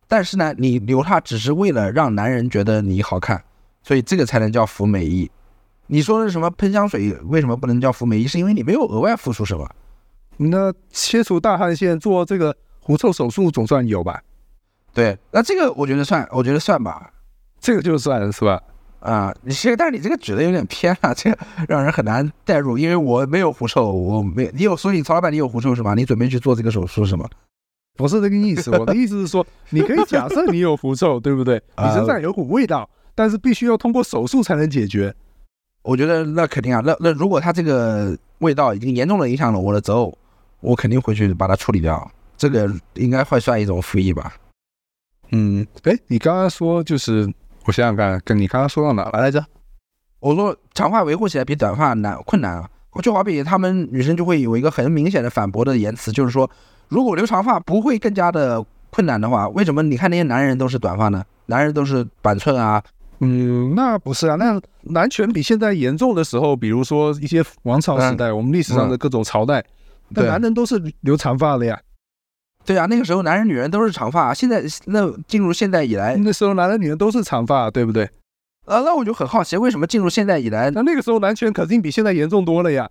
[0.07, 3.43] 但是呢，你留它只是为了让男人觉得你好看，
[3.83, 5.29] 所以这个才能叫服美役。
[5.87, 8.27] 你说的什么喷香水为什么不能叫服美役？
[8.27, 9.69] 是因为你没有额外付出什么？
[10.37, 14.21] 那切除大汗腺做这个狐臭手术总算有吧？
[14.93, 17.11] 对，那这个我觉得算，我觉得算吧，
[17.59, 18.61] 这个就算是吧。
[19.03, 21.37] 啊，你其实但是你这个举的有点偏了，这个
[21.67, 25.93] 让人很难代入，因为我没有狐臭，我没你有，所以曹老板你有狐臭是吗？
[25.93, 27.29] 你准备去做这个手术是吗？
[27.97, 31.61] 不是这个意思，我的意思是说，你可以假设你有狐臭，对不对？
[31.77, 35.13] 你身上有股味道，但是必须要通过手术才能解决。
[35.81, 40.17] 我觉得那肯定啊，那那如果他这个味道已经严重的影响了我的择偶，
[40.61, 42.09] 我肯定会去把它处理掉。
[42.37, 44.33] 这个应该会算一种服役吧？
[45.31, 47.29] 嗯，哎，你刚刚说就是。
[47.65, 49.43] 我想想看，跟你刚刚说到哪来着？
[50.19, 52.69] 我说长发维护起来比短发难困难啊，
[53.01, 56.49] 就好比他们女生就会有一个很明显的反驳的言辞，就是说，
[56.87, 61.23] 如果留长发不会更加的困难的话，为什么你看那些男人都是短发呢？
[61.47, 62.81] 男人都是板寸啊？
[63.19, 69.63] 嗯，那不是啊，那男权比现在严重的时候，比如说一些王朝时代，我们历史上的各种朝代，
[70.09, 71.79] 那男人都是留长发的呀。
[72.65, 74.33] 对啊，那个时候男人女人都是长发。
[74.33, 78.05] 现在那进入现代以来，那时候男人女人都是长发，对不对？
[78.65, 82.89] 啊，那我就很好奇，为什么进入现代以来，那那个时候男权肯定比现在严重多了呀？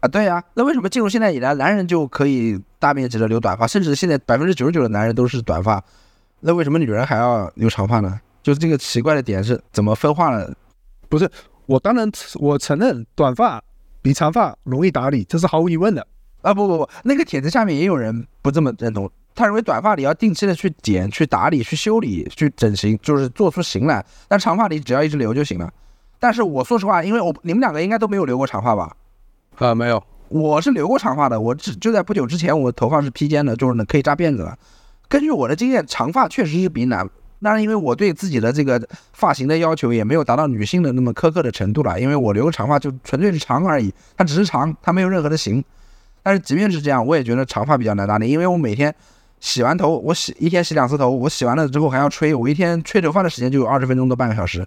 [0.00, 5.82] 啊，对呀，那为什么进入现代以来，男人就可以大面积的留短发，甚至现在百分之九十九的男人都是短发，
[6.40, 8.18] 那为什么女人还要留长发呢？
[8.42, 10.52] 就是这个奇怪的点是怎么分化了？
[11.08, 11.30] 不是，
[11.66, 13.62] 我当然我承认短发
[14.00, 16.04] 比长发容易打理，这是毫无疑问的。
[16.42, 24.04] 啊不不不，那个帖子下面也有人不这么认同，他认为短发你要定期的去剪、去打理、去修理、去整形，就是做出型来。
[24.28, 25.72] 但长发你只要一直留就行了。
[26.18, 28.94] 但是我说实话，因为我你们两个应该都没有留过长发吧？
[29.58, 31.40] 啊，没有，我是留过长发的。
[31.40, 34.56] 我只就在不久之前，我头发是披肩的，就是可以扎辫子了。
[35.08, 37.08] 根据我的经验，长发确实是比男，
[37.40, 38.80] 那因为我对自己的这个
[39.12, 45.62] 发型的要求也没有达到女性的那么苛刻的程度了，因为我留个长发就纯粹是长而已，它只是长，它没有任何的型。
[46.22, 48.94] 但是即便是这样，我也觉得长发比较难打理，因为我每天
[49.40, 54.64] 洗完头，我洗一天洗两次头，我洗完了之后还要吹，我一天吹头发的时间就有二十分钟到半个小时，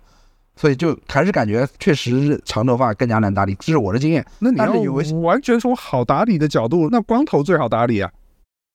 [0.58, 4.26] 所以就还是感觉确实长头发更加难打理，这是我的经验。
[4.40, 4.74] 那你要
[5.22, 8.12] 完全从好打理的角度，那光头最好打理啊？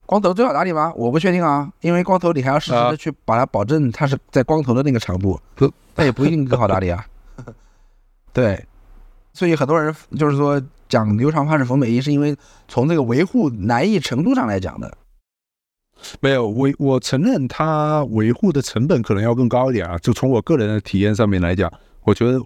[0.07, 0.91] 光头最好打理吗？
[0.97, 5.39] 我不确定啊，因为光头你还要实时的去把它保证它是在光头的那个长度，
[5.95, 7.05] 那也不一定更好打理啊。
[8.33, 8.65] 对，
[9.35, 10.59] 所以很多人就是说。
[10.91, 12.37] 讲留长发是冯美仪，是因为
[12.69, 14.99] 从这个维护难易程度上来讲的。
[16.21, 19.97] 没有我，我承认它维护的成本可能要更高一点啊。
[19.99, 21.73] 就从我个人的体验上面来讲，
[22.03, 22.41] 我觉得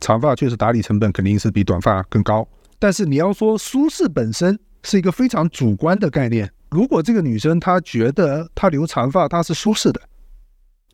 [0.00, 2.46] 长发确实打理成本肯定是比短发更高。
[2.78, 6.50] 但是你要说舒适本身，是一个非常主观的概念。
[6.70, 10.00] 如果这个女生她觉得她留长发她是舒适的，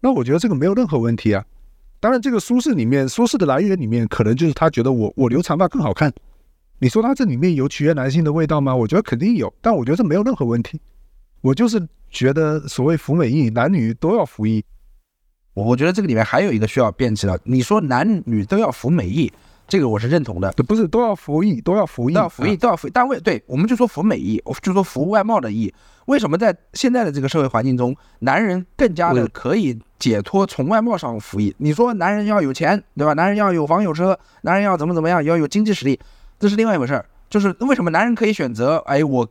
[0.01, 1.45] 那我觉得这个没有任何问题啊。
[2.01, 6.13] 当然，这个舒适里面，舒适的来源里面，可能就是她觉得我我留长发更好看。
[6.81, 8.75] 你说它这里面有取悦男性的味道吗？
[8.75, 10.81] 我觉得肯定有，但我觉得这没有任何问题。
[11.41, 14.65] 我就是觉得所谓服美役，男女都要服役。
[15.55, 17.41] 我我觉得这个里面还有一个需要辩证的。
[17.45, 19.33] 你说男女都要服美役，
[19.67, 20.53] 这个我是认同的。
[20.53, 22.89] 不是都要服役，都要服役，都要服役，都要服。
[22.91, 25.73] 但为对，我们就说服美役，就说服外貌的役。
[26.07, 31.55] 为什么在现在的这个社会环境中，男人更加的可以解脱从外貌上服役？
[31.59, 33.13] 你说男人要有钱，对吧？
[33.15, 35.99] 男人要有房有车，男人要怎么怎么样，要有经济实力，
[36.39, 37.05] 这是另外一回事儿。
[37.31, 38.77] 就是为什么男人可以选择？
[38.87, 39.29] 哎，我，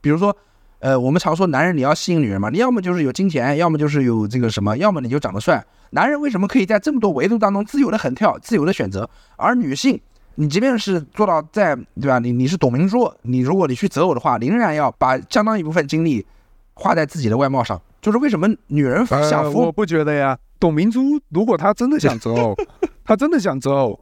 [0.00, 0.34] 比如说，
[0.78, 5.64] 呃，我们常说男人你要吸引女人嘛，你要么就是有金钱，要么就是有这个什么，要么你就长得帅。
[5.90, 9.08] 男人为什么可以在这么多维度当中自由的横跳，自由的选择？
[9.36, 10.00] 而女性？
[10.38, 12.18] 你即便是做到在对吧？
[12.18, 16.26] 你你是董明珠，你如果你去择偶的话，你仍然要把相当一部分精力
[16.74, 17.80] 花在自己的外貌上。
[18.02, 19.62] 就是为什么女人想服？
[19.62, 20.38] 我不觉得呀。
[20.58, 22.54] 董明珠如果她真的想择偶，
[23.04, 24.00] 她真的想择偶，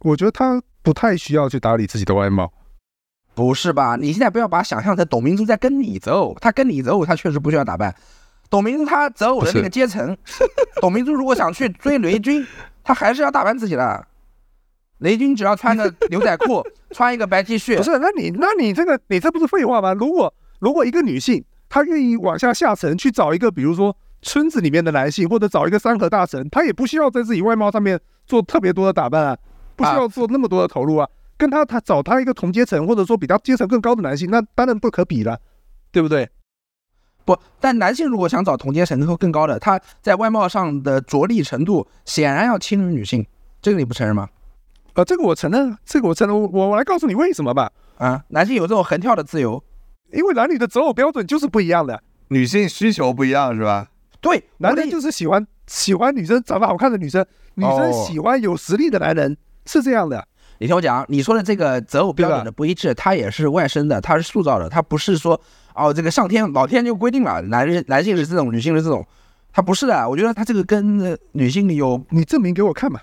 [0.00, 2.52] 我觉得她不太需要去打理自己的外貌。
[3.34, 3.96] 不是吧？
[3.96, 7.92] 你现在不要把想象成董明珠在跟你择偶，她跟你择偶，她确实不需要打扮。
[8.48, 10.16] 董明珠她择偶的那个阶层，
[10.80, 12.46] 董明珠如果想去追雷军，
[12.84, 14.06] 她还是要打扮自己的。
[14.98, 17.98] 雷军只要穿个牛仔裤， 穿一个白 T 恤，不是？
[17.98, 19.92] 那你那你这个你这不是废话吗？
[19.92, 29.36] 如果如果一个女性她愿意往下下沉去找一个，比如说村子里面的男性，或者找一个山河大神，她也不需要在自己外貌上面做特别多的打扮啊，
[29.76, 31.08] 不需要做那么多的投入啊。
[31.36, 35.38] 跟他他找他一个同阶层，或者说比他阶层更高的男性，那当然不可比了，
[35.90, 36.28] 对不对？
[37.24, 43.26] 不但男性如果想找同阶层或更高的，他在外貌上的着力程度显然要轻于女性，
[43.60, 44.28] 这个你不承认吗？
[44.92, 47.72] 呃，这个我承认，这个我承认，我我来告诉你为什么吧。
[47.96, 49.62] 啊，男性有这种横跳的自由，
[50.12, 53.88] 因为男女的择偶标准就是不一样的，女性需求不一样，是吧？
[54.20, 60.26] 对，男人就是喜欢喜欢女生长得好看的女生，女生喜欢有实力的男人，是这样的。
[60.58, 65.38] 你听我讲，你说的这个择偶标准的不一致，它也是外生的，它是塑造的，它不是说
[65.74, 69.04] 哦，这个上天老天就规定了，男人男性是这种，女性是这种，
[69.52, 70.08] 它不是的。
[70.08, 73.02] 我觉得它这个跟女性有，你证明给我看吧。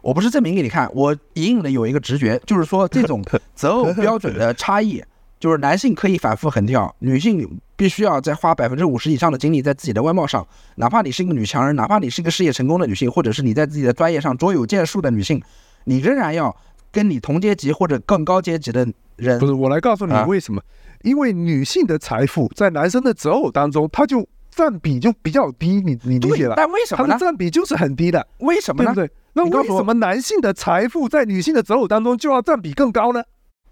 [0.00, 3.22] 我不是证明给你看，我隐隐的有一个直觉，就是说 这种
[3.54, 5.02] 择偶标准的差异，
[5.38, 10.46] 就是男性可以反复横跳，女性必须要再花百分之五十以上的精力在自己的外貌上。
[10.76, 15.42] 哪怕你是一个女强人，哪怕你是一个事业成功的女性，或者是你在自己的专业上卓有建树的女性，
[15.84, 16.54] 你仍然要
[16.90, 18.86] 跟你同阶级或者更高阶级的
[19.16, 19.38] 人。
[19.38, 20.62] 不是，我来告诉你为什么？
[21.02, 24.28] 因为女性的财富在男生的择偶当中，它就。
[24.50, 26.54] 占比就比较低，你你理解吧？
[26.56, 28.26] 但为什么它的占比就是很低的？
[28.38, 28.92] 为什么呢？
[28.92, 29.14] 对不对？
[29.34, 33.22] 那为什么男性的财富在女性的择偶当中就要占比更高呢？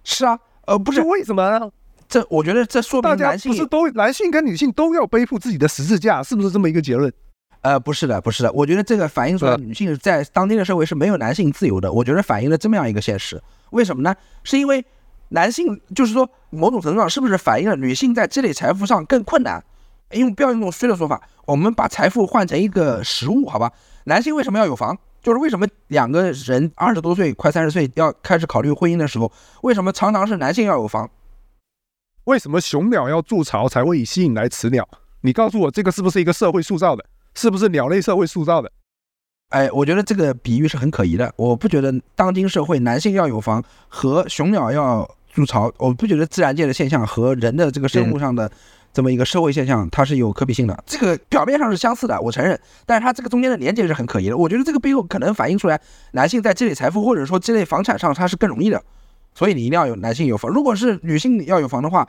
[0.05, 1.69] 是啊，呃，不是为什么呢？
[2.09, 7.12] 这我觉得这说明男性不是都男性跟女性都要背负自己的十字架，是不是这么一个结论？
[7.66, 11.92] 呃，不是的，不是的，我觉得这个反映出来女性在当今的社会是没有男性自由的。
[11.92, 14.14] 我觉得反映了这么样一个现实，为什么呢？
[14.44, 14.85] 是因为
[15.31, 19.61] 男性就是说某种程度上是不是反映了女性在积累财富上更困难？
[20.12, 23.72] 用不要用那种虚的说法，我们把财富换成一个实物，好吧？
[24.05, 24.96] 男性为什么要有房？
[25.20, 31.11] 就是为什么两个人二十多岁、快三十岁要开始考虑婚姻的时候，为什么常常是男性要有房？
[32.26, 34.88] 为什么雄鸟要筑巢才会吸引来雌鸟？
[35.22, 37.05] 你告诉我，这个是不是一个社会塑造的？
[37.37, 38.72] 是不是鸟类社会塑造的？
[39.51, 41.33] 哎，我觉得这个比喻是很可疑的。
[41.37, 48.51] 我不觉得当今社会男性要有房和雄鸟要筑巢，我不觉得自然界的现象和人的这个生物上的。
[48.92, 50.85] 这么一个社会现象，它是有可比性的。
[50.87, 54.37] 这个表面上是相似的，我承认，但是它这个中间的连接是很可疑的。
[54.38, 55.79] 我觉得这个背后可能反映出来，
[56.12, 58.83] 男性在积累财富或者说积累房产上，它是更容易的。
[59.35, 60.51] 所以你一定要有男性有房。
[60.51, 62.09] 如果是女性要有房的话，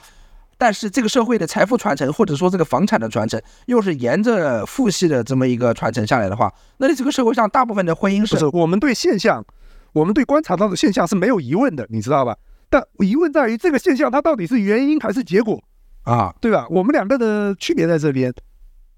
[0.57, 8.43] 但是这个社会的财富传承或者说这个房产的传承又是沿着父系的这么一个传承下来的话，那你这个社会上大部分的婚姻是？
[8.53, 9.45] 我们对现象，
[9.93, 12.35] 我们对观察到的现象是没有疑问的，你知道吧？
[12.69, 15.63] 但疑问在于这个现象它到底是原因还是结果？
[16.03, 16.65] 啊，对吧？
[16.69, 18.33] 我们两个的区别在这边，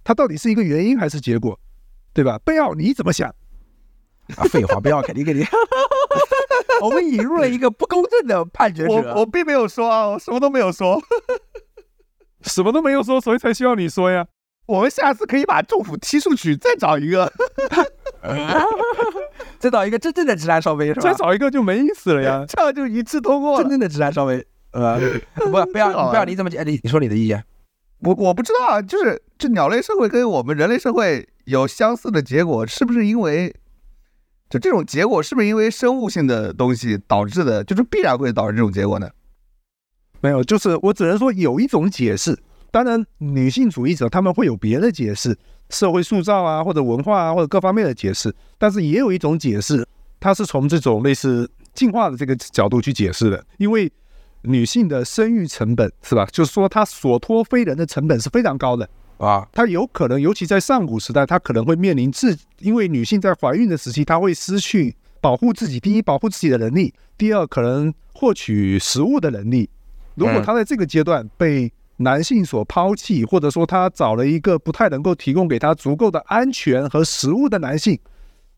[0.03, 1.60] 它到底是一个原因还是结果，
[2.14, 2.39] 对吧？
[2.45, 3.30] 贝奥你怎么想？
[4.38, 5.43] 啊，废话，贝奥肯定给你。
[6.82, 8.93] 我们引入了一个不公正的判决者。
[8.93, 11.01] 我我并没有说啊，我什么都没有说，
[12.42, 14.26] 什么都没有说，所以才需要你说呀。
[14.66, 17.32] 我们下次可以把政府踢出去，再找一个，
[19.58, 21.02] 再找一个真正的直男少尉是吧？
[21.02, 23.60] 再找一个就没意思了呀，这样就一次通过。
[23.60, 24.46] 真正的直男少尉。
[24.72, 25.00] 呃，
[25.34, 26.64] 不，不要， 不要，你怎么讲？
[26.64, 27.44] 你你说你的意见，
[28.02, 33.56] 我我不知道啊，就是这鸟类社会跟我们人类社会有相似的结果，是不是因为
[34.52, 37.64] 就这种结果是不是因为生物性的东西导致的？
[37.64, 39.10] 就是必然会导致这种结果呢？
[40.22, 42.38] 没有，就是我只能说有一种解释。
[42.72, 45.36] 当然，女性主义者他们会有别的解释，
[45.70, 48.32] 社会塑造啊，或者文化啊，或者各方面的解释。
[48.57, 49.88] 但是也有一种解释，
[50.20, 53.43] 它是从这种类似进化的这个角度去解释的。
[53.57, 53.91] 因为
[54.43, 56.28] 女性的生育成本是吧？
[56.32, 59.47] 就是说她所托非人的成本是非常高的啊。
[59.51, 69.67] 她有可能，尤其在上古时代，她可能会面临自，因为女性在怀孕的时期，她会失去保护自己，第一保护自己的能力，第二可能获取食物的能力。
[70.20, 77.97] 如果他在这个阶段被男性所抛弃，或者说他找了一个不太能够提供给他足够的安全和食物的男性，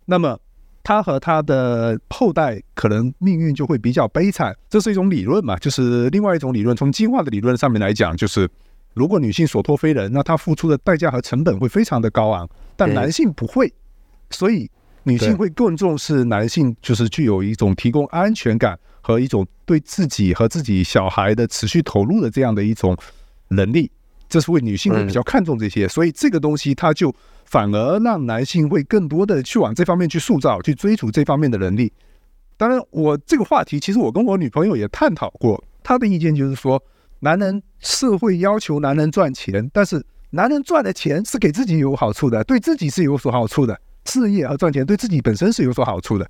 [0.06, 0.38] 那么
[0.84, 4.56] 他和他的后代可能命运就会比较悲惨。
[4.70, 5.56] 这是一种理论嘛？
[5.58, 8.50] 就是另外一种理论，从进化的理论上面来讲，就是
[8.94, 13.72] 如果女性所托非人，那她付出的代价和成本会非常的高昂，但男性不会，
[14.30, 14.70] 所以
[15.04, 18.78] 女性会更重视男性，就是具有一种提供安全感
[19.12, 22.98] 和一种对自己和自己小孩的持续投入的这样的一种。
[23.54, 23.92] 能力，
[24.30, 31.92] 这是为女性会比较看重这些，所以这个东西它就反而让男性会更多的去往这方面去塑造，去追逐这方面的能力。
[32.56, 36.82] 当然，我这个话题其实我跟我女朋友也探讨过，她的意见就是说，
[37.20, 46.26] 男人社会要求男人赚钱，但是男人赚的钱是给自己有好处的，对自己是有所好处的，事业和赚钱对自己本身是有所好处的，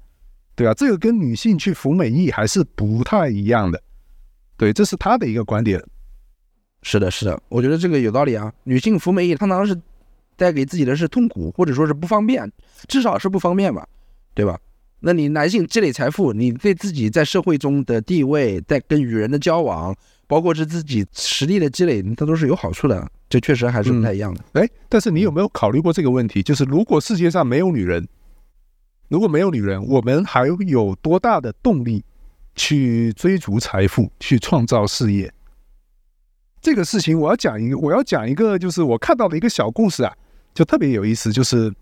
[0.62, 0.74] 对啊？
[0.76, 3.82] 这个跟女性去服美役还是不太一样的，
[4.58, 5.84] 对，这是他的一个观点。
[6.84, 8.54] 是的，是的，我觉得这个有道理啊。
[8.64, 9.76] 女性服美役，通常是
[10.36, 12.52] 带给自己的是痛苦，或者说是不方便，
[12.88, 13.88] 至少是不方便吧，
[14.36, 14.60] 对吧？
[15.00, 19.96] 那你男性积累财富，你对自己在社会中的地位，在跟与人的交往，
[20.28, 23.10] 包括是自己实力的积累，它都是有好处的。
[23.28, 24.44] 这确实还是不太一样的。
[24.54, 26.44] 哎，但是你有没有考虑过这个问题？
[26.44, 28.08] 就是如果世界上没有女人，
[29.12, 32.02] 如果没有女人，我们还有多大的动力
[32.56, 35.30] 去追逐财富，去创造事业？
[36.62, 40.14] 这个事情我要讲一个，我要讲一个，就是我看到的一个小故事啊，
[40.54, 41.30] 就特别有意思。
[41.30, 41.74] 就是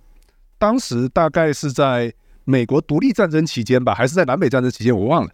[0.57, 2.11] 当时大概是在
[2.45, 5.29] 美国独立战争期间吧，还是在南北战争期间，我忘了。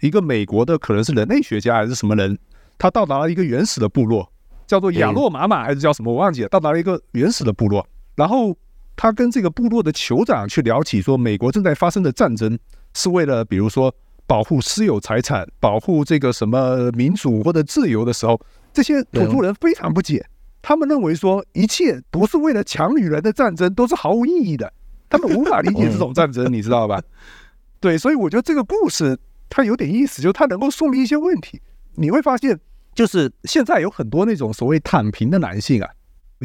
[0.00, 2.38] 一个美国的可能是人类学家还是什么人，
[2.78, 4.30] 他到达了一个原始的部落，
[4.68, 6.48] 叫做亚洛马马还是叫什么，我忘记了。
[6.48, 7.84] 到达了一个原始的部落，
[8.14, 8.56] 然后
[9.02, 12.56] 他跟这个部落的酋长去聊起，说美国正在发生的战争
[12.94, 13.92] 是为了，比如说
[14.28, 18.40] 保护私有财产、保护这个什么民主或者自由的时候。
[18.72, 20.24] 这些土著人非常不解，
[20.62, 24.72] 他们认为说一切不是为了抢女人的战争都是毫无意义的，
[25.10, 27.02] 他们无法理解这种战争，你知道吧？
[27.80, 29.18] 对，所以我觉得这个故事
[29.50, 31.60] 它有点意思，就是它能够说明一些问题。
[31.96, 32.56] 你会发现，
[32.94, 35.90] 就是现在有很多那种所谓躺平的男性啊，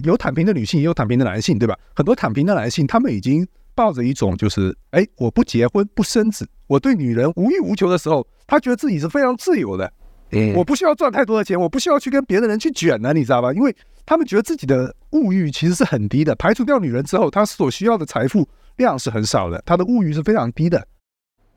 [0.04, 1.78] 有躺平的女性，也有躺平的男性，对吧？
[1.96, 9.92] 很多躺平的男性，他们已经抱着一种就是，哎，我不结婚不生子，我对女人无欲无求的时候，他觉得自己是非常自由的。
[10.32, 13.54] 嗯我不需要赚太多的钱，我不需要去跟别的人去卷呢，你知道吧？
[13.54, 13.74] 因为
[14.06, 18.46] 他们觉得自己的物欲其实是很低的，排除掉女人之后，他所需要的财富
[18.76, 20.86] 量是很少的，他的物欲是非常低的。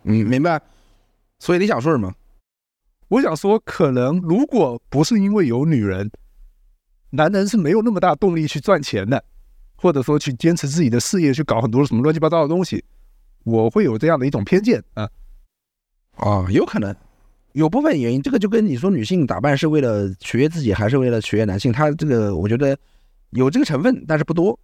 [0.05, 0.61] 嗯，明白。
[1.41, 2.13] 所以你想说什么？
[3.09, 6.09] 我想说，可能如果不是因为有女人，
[7.11, 9.23] 男人是没有那么大动力去赚钱的，
[9.77, 12.85] 或者说去坚持自己的事业，去搞很多什么乱七八糟的东西。
[13.45, 15.09] 我会有这样的一种偏见啊。
[16.17, 16.95] 啊，有可能。
[17.53, 22.79] 有部分原因，这个就跟你说女性打扮是为了取悦自己，还是为了取悦男性，他这个我觉得
[23.31, 24.57] 有这个成分，但是不多。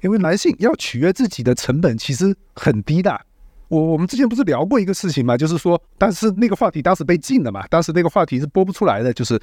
[0.00, 3.20] 因为男性要取悦自己的成本其实很低的。
[3.68, 9.40] 我我们之前不是聊过一个事情嘛，就是说，但是那个话题当时被禁了嘛，当时那个话题是播不出来的，就是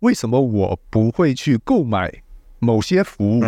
[0.00, 2.12] 为什么我不会去购买
[2.58, 3.42] 某些服务？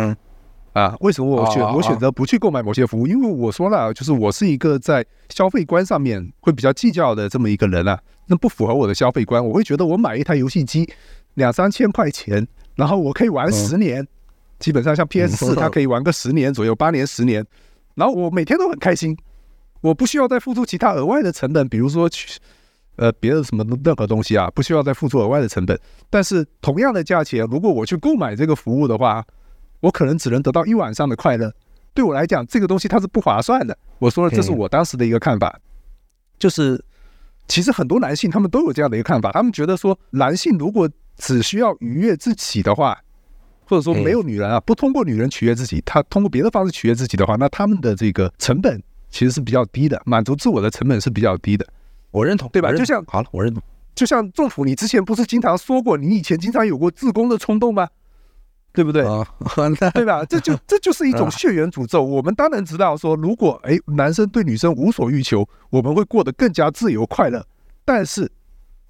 [0.73, 3.05] 啊，为什么我选我选择不去购买某些服务？
[3.05, 9.45] 因为我说了，就是我是一个在消费观上面会比较计较的这么一个人啊，那不符合我的消费观。
[9.45, 10.91] 我会觉得我买一台游戏机
[11.35, 14.07] 两三千块钱，然后我可以玩十年，
[14.57, 17.45] 基本上像 PS 四， 它可以玩个十年左右，八年十年，
[17.93, 19.15] 然后我每天都很开心，
[19.81, 22.39] 我不需要再付出其他额外的成本，比如说去
[22.95, 25.79] 呃别的什么任何东西啊，不需要再付出额外的成本。
[26.09, 29.25] 但是同样的价钱，如果我去购买这个服务的话，
[29.79, 31.53] 我可能只能得到一晚上的快乐，
[31.93, 33.77] 对我来讲，这个东西它是不划算的。
[33.99, 35.59] 我说了，这是我当时的一个看法，
[36.37, 36.83] 就是
[37.47, 42.97] 其实很多男性他们都有这样的一个看法，他们觉得说，男性如果只需要愉悦自己的话，
[43.65, 51.67] 或者说没有女人啊，不通过女人取悦自己，他通过别的方式取悦自己的话，那他们的这个成本其实是比较低的，满足自我的成本是比较低的。
[52.13, 52.71] 我认同，对吧？
[52.71, 53.61] 就像好了，我认同。
[53.93, 57.89] 就像政府，你之前不是经常说过，你以前经常有过自宫的冲动吗？
[58.71, 59.03] 对不对？
[59.05, 59.27] 啊
[59.93, 60.23] 对吧？
[60.25, 62.01] 这就这就是一种 血缘诅咒。
[62.03, 67.45] 我们当然知道说，如果哎男生对女生无所欲求，我们会过得更加自由快乐。
[67.85, 68.31] 但是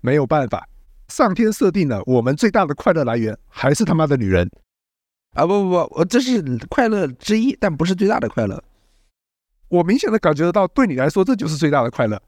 [0.02, 0.68] 没有办法，
[1.08, 4.50] 上天设定了我们最大的快乐来源还是他妈的女人
[5.34, 5.46] 啊！
[5.46, 8.64] 不不不，我这是快乐之一，但不是最大的快乐。
[9.68, 12.22] 我明显的感觉得到，对你来说这就是最大的快乐。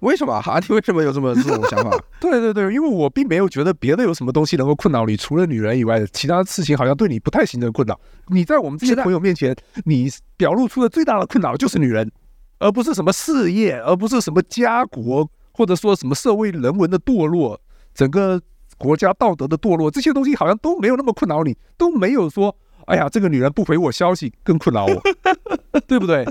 [0.00, 0.40] 为什么？
[0.40, 1.98] 哈，你为什么有这么这种想法？
[2.20, 7.98] 对对对，因为我并没有觉得别的有什么东西能够困扰你，除了女人以外的其他事情好像对你不太形成困扰。
[8.28, 12.10] 你在我们这些朋友面前，你表露出的最大的困扰就是女人，
[12.58, 17.58] 而不是什么事业，而不是什么家国，或者说什么社会人文的堕落，
[17.94, 18.40] 整个
[18.76, 25.02] 国家道德的堕落，这些东西好像都没有那么困扰你，都没有说，哎呀，这个女人不回我消息更困扰我，
[25.88, 26.24] 对不对？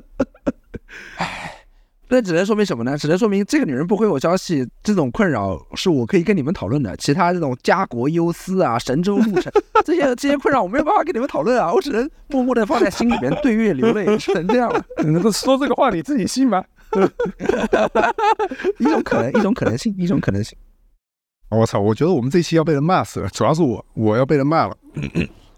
[1.18, 1.64] 唉。
[2.08, 2.97] 那只能说明什么呢？
[2.97, 6.95] 只能说明这个女人不回我消息，这种困扰是我可以跟你们讨论的。
[6.97, 9.51] 其他这种家国忧思啊、神州路程
[9.84, 11.74] 这些这些困扰，我没有办法跟你们讨论啊。
[11.74, 14.86] 我只能默默的放在心里面，对月流泪，只能这样了。
[15.34, 16.64] 说这个话你自己信吗？
[18.80, 20.58] 一种可能，一种可能性，一种可能性。
[21.49, 21.80] 我操！
[21.80, 24.78] 我觉得我们这期要被人骂死了，主要是我，我要被人骂了。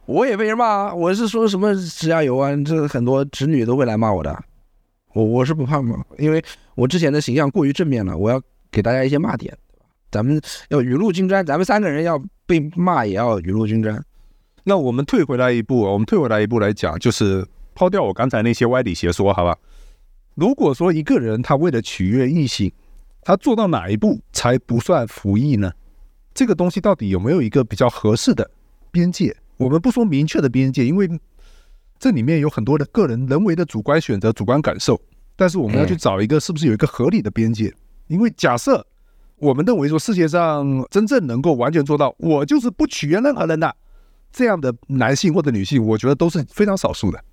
[0.05, 0.93] 我也被人骂啊！
[0.93, 2.49] 我是说什么指甲油啊？
[2.65, 4.37] 这很多侄女都会来骂我的。
[5.17, 6.43] 我我是不怕嘛，因为
[6.75, 8.39] 我之前的形象过于正面了，我要
[8.69, 9.57] 给大家一些骂点，
[10.11, 10.39] 咱们
[10.69, 13.99] 要雨露均沾，咱们三个人要被骂也要雨露均沾。
[14.63, 17.43] 那我们退回来一步，我们退回来一步来讲，就是
[17.73, 19.57] 抛掉我刚才那些歪理邪说，好吧？
[20.35, 22.71] 如果说一个人他为了取悦异性，
[23.23, 25.71] 他做到哪一步才不算服役呢？
[26.35, 28.47] 这个东西到底有没有一个比较合适的
[28.91, 29.35] 边界？
[29.57, 31.09] 我们不说明确的边界，因为。
[31.99, 34.99] 这里面有很多的个人人为的主观选择、主观感受，
[35.35, 37.73] 但是我们要去找一个是不是有一个合理的边界？
[38.07, 38.85] 因为假设
[39.37, 43.75] 我们认为说世界上真正能够完全做到我就是不取悦任何人的
[44.31, 47.23] 这样的男性或者女性，我觉得都是非常少数的。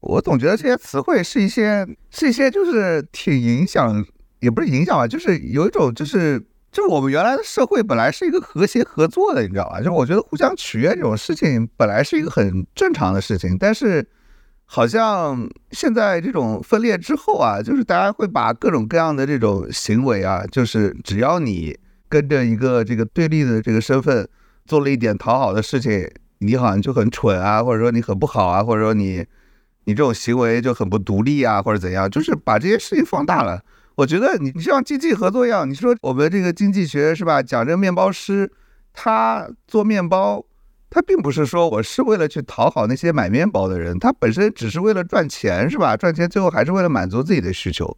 [0.00, 4.04] 我总觉得这些词汇是一些是一些就是挺影响，
[4.40, 6.46] 也不是影响吧，就是有一种就是。
[6.74, 9.80] 就我们原来的社会本来是一个和谐合作的，你知道吧？
[9.80, 14.04] 就我觉得互相取悦这种事情本来是一个很正常的事情，但是
[14.64, 24.28] 好像现在这种分裂之后啊，就是大家会把各种各样的这种行为啊，就是只要你跟着一个这个对立的这个身份
[24.66, 29.24] 做了一点讨好的事情，你好像就很蠢啊，或者说你很不好啊，或者说你
[29.84, 33.62] 你这种行为就很不独立啊，或者怎样，就是把这些事情放大了。
[33.96, 37.40] 我觉得你你像经济合作一样，你说我们这个经济学是吧？
[37.40, 38.50] 讲这个面包师，
[38.92, 40.44] 他做面包，
[40.90, 45.96] 他并不是说我是为了去讨好那些买面包的人，他本身只是为了赚钱是吧？
[45.96, 47.96] 赚钱最后还是为了满足自己的需求，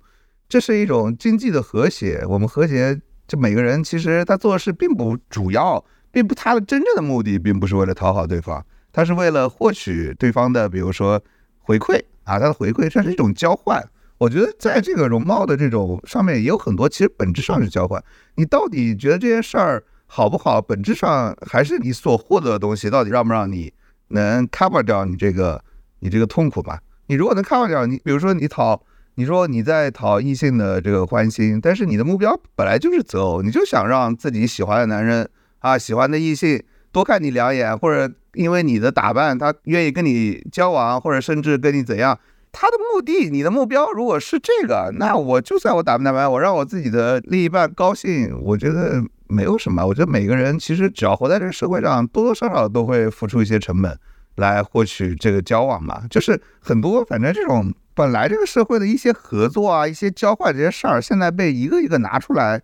[0.49, 2.22] 这是一种经济的和谐。
[2.28, 11.18] 我们和谐，就每个人其实他做事并不主要，并不他的真正的目的并不是为了讨好对方，他是为了获取对方的比如说
[11.61, 13.82] 回馈啊，他的回馈这是一种交换。
[14.19, 18.03] 我觉得在这个容貌的这种上面也有很多，其实本质上是交换。
[18.37, 20.61] 你到底觉得这件事儿好不好？
[20.61, 23.73] 本质上还是你所获得的东西到底让不让你
[24.09, 25.62] 能 cover 掉你这个
[26.01, 26.81] 你这个痛苦吧？
[27.09, 28.83] 你如果能 cover 掉，你比如说你讨，
[29.17, 42.19] 你说你在讨异性的这个欢心，但是你的目标本来就是择偶，你就想让自己喜欢的男人啊，喜欢的异性多看你两眼，或者因为你的打扮他愿意跟你交往，或者甚至跟你怎样。
[42.59, 49.87] 他的目的，你的目标如果是这个，那我就算我打不打扮，我让我自己的另一半高兴，我觉得没有什么。
[49.87, 53.99] 我觉得每个人其实只要活在这个社会上，多多少少都会付出一些成本
[54.37, 56.05] 来获取这个交往嘛。
[56.09, 62.63] 就是很多，反正这种本来这个社会的一些合作啊、一些交换这些事儿，现在被一个一个拿出来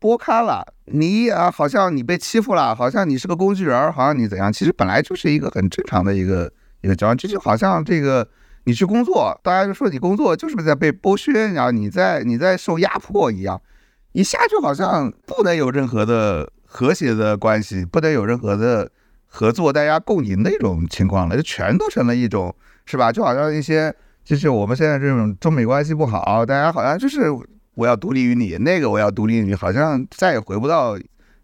[0.00, 0.66] 拨开了。
[0.86, 4.52] 你啊，好像你被欺负了，好像你是个工具人，好像你怎样？
[4.52, 8.26] 其实本来就是一个很正常的一个一个交往，这就好像这个。
[8.70, 13.60] 你去工作，大家就说你工作就是在被剥削，然后你在你在受压迫一样，
[14.12, 18.88] 一下就好像不能有任何的和谐的关系，不能有任何的
[19.26, 22.54] 合作，大家共赢的一种情况了，就全都成了一种，
[22.86, 23.10] 是吧？
[23.10, 23.92] 就好像一些
[24.22, 27.24] 就是我们现在这种中美关系不好，大家好像就是
[27.74, 30.96] 我要独立于你，那个我要独立于你，好像再也回不到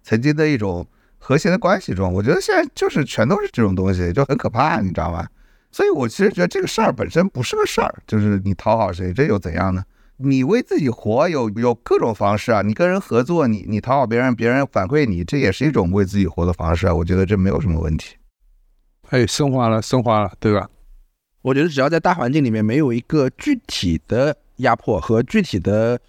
[0.04, 0.86] 曾经的一种
[1.18, 2.12] 和谐的关系中。
[2.12, 5.26] 我觉得现在就是全都是这种东西，就很可怕，你知道吗？
[5.76, 9.84] 所以，我其实觉得这个事儿本身不是个事儿，就是你讨好谁，这又怎样呢？
[10.16, 16.94] 你为自己活有有各种方式啊，你跟人合作，你你讨好别人，别人反馈你，这也是一种为自己活的方式啊。
[16.94, 18.16] 我觉得这没有什么问题。
[19.10, 20.66] 哎，升华了，升华了，对吧？
[21.42, 26.00] 我觉得只要在大环境里面没有一个具体的压迫和具体的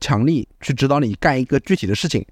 [0.00, 2.24] 强力去指导你干一个具体的事情，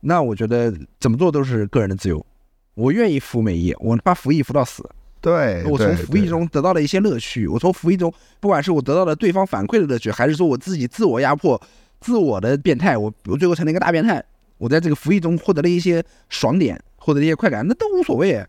[0.00, 2.24] 那我觉得怎么做都是个人的自由。
[2.72, 4.88] 我愿意服美役，我他妈服役服到死。
[5.20, 11.60] 对我从服役中得到了一些乐趣，我从服役中，不管是我得到了对方反馈的乐趣，还是说我自己自我压迫、
[12.00, 14.24] 自我的变态，我我最后成了一个大变态，
[14.56, 18.42] 我在这个服役中获得了一些爽点，获得了一些快感，那都无所谓，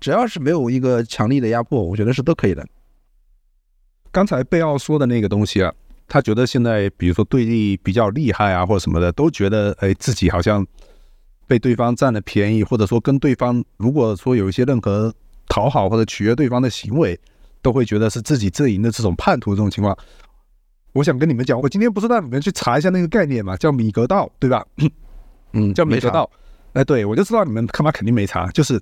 [0.00, 2.66] 只要是没有一个强力的压迫，我觉得是都可以的。
[4.10, 5.74] 刚才贝奥说的那个东西啊，
[6.08, 10.66] 他觉得现在比如说对立比较厉害啊，或者什么的，都觉得哎自己好像
[11.46, 15.12] 被对方占了便宜，或者说跟对方如果说有一些任何
[15.48, 17.18] 讨好或者取悦对方的行为，
[17.62, 19.96] 都会觉得是自己阵营的这种叛徒这种情况。
[20.92, 24.64] 我想跟你们讲，我今天不是让你们去查一下那个概念嘛，叫米格道，对吧？
[25.52, 26.30] 嗯， 叫米格道。
[26.72, 28.80] 哎，对我就知道你们他妈肯定没查，就是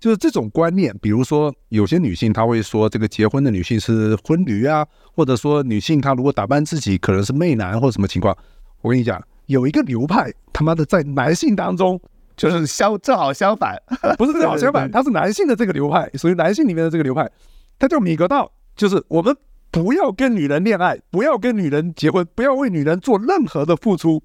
[0.00, 0.94] 就是这种观念。
[1.02, 8.36] 比如说，有些女性她会说，这个结婚的女性是婚驴啊，或者说女性她如果打扮自己可能是媚男或者什么情况。
[8.80, 12.00] 我跟你讲，有一个流派，他妈的在男性当中
[12.36, 13.76] 就是相正好相反，
[14.18, 17.30] 不是正好相反，他是男性的这个流派，属于男性里面的这个流派，
[17.78, 19.36] 他叫米格道，就是我们。
[19.70, 24.22] 不要跟女人恋爱，不要跟女人结婚，不要为女人做任何的付出。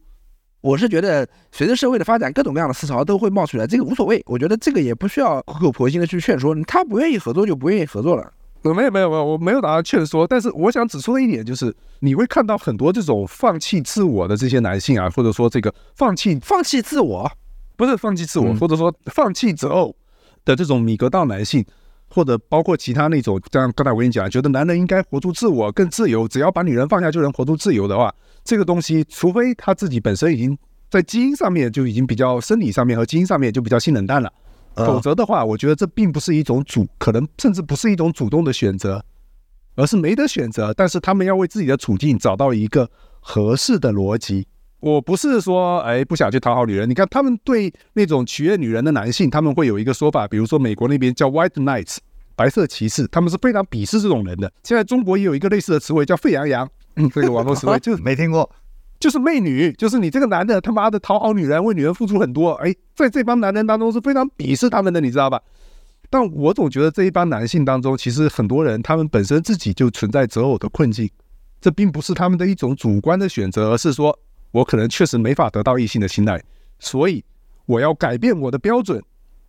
[0.61, 4.21] 我是觉得，随着社会的发展，各种各样的思潮都会冒出来，这个无所谓。
[4.27, 8.31] 我觉得这个也不需要苦口婆心的去劝说，他不愿意合作就不愿意合作了。
[8.61, 17.27] 没有没有没有，我没有打算劝说，但是我想指出的一点就是，你会看到很多这种放弃自我的这些男性啊，或者说这个放弃放弃自我，
[17.79, 19.95] 不是放弃自我，或者说放弃择偶
[20.43, 21.65] 的这种米格道男性。
[22.11, 28.11] 或者包括其他那种，像刚才我跟你讲，觉得男人应该活出自我，更自由，只要把女人放下就能活出自由的话，
[28.43, 30.57] 这个东西，除非他自己本身已经
[30.89, 34.33] 在基因上面就已经比较生理上面和基因上面就比较性冷淡了，
[34.73, 39.05] 否则的话，我觉得这并不是一种主，可能甚至不是一种主动的选择，
[39.75, 40.73] 而是没得选择。
[40.73, 44.47] 但是他们要为自己的处境找到一个合适的逻辑。
[44.79, 46.89] 我不是说，哎，不想去讨好女人。
[46.89, 51.97] 你看，他们对那种取悦女人的男性，他们会有一个说法，比如说美国那边叫 White Knights，
[52.33, 54.49] 白色骑士，他们是非常鄙视这种人的。
[54.63, 56.69] 现在中国也有一个类似的词汇叫沸羊羊，
[57.13, 58.49] 这个网络词汇 就是没听过，
[59.01, 65.41] 就是媚女，就是你这个男的他妈的讨好女人，为女人付出很多，哎，在这帮男人当中是非常鄙视他们的，你知道吧？
[66.09, 71.09] 但我总觉得这一帮男性当中，其实很多人他们本身自己就存在择偶的困境，
[71.59, 74.17] 这并不是他们的一种主观的选择，而是说。
[74.51, 76.43] 我可能确实没法得到异性的青睐，
[76.79, 77.23] 所以
[77.65, 79.03] 我要改变我的标准，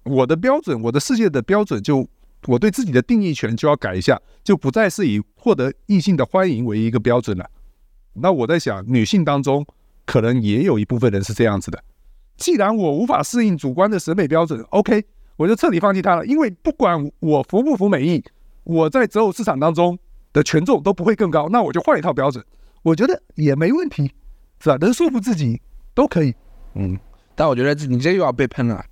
[0.05, 2.07] 我的标准，我的世界的标准，就
[2.47, 7.49] 我对自己的定义权就要改一下，就不再是以获得异性的欢迎为一个标准了。
[8.15, 9.65] 那我在想，女性当中
[10.05, 11.83] 可能也有一部分人是这样子的。
[12.37, 15.05] 既然我无法适应主观的审美标准，OK，
[15.37, 16.27] 我就彻底放弃它了。
[16.27, 18.25] 因为不管我服不服美意，
[18.65, 19.99] 我在择偶市场当中
[20.33, 22.45] 的权重都不会更高，那我就换一套标准，
[22.83, 24.11] 我觉得也没问题。
[24.61, 24.77] 是吧？
[24.81, 25.61] 能说服自己
[25.95, 26.35] 都可以，
[26.75, 26.99] 嗯。
[27.35, 28.85] 但我觉得你这又要被喷了。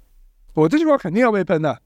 [0.54, 1.80] 我这句话肯定要被喷的。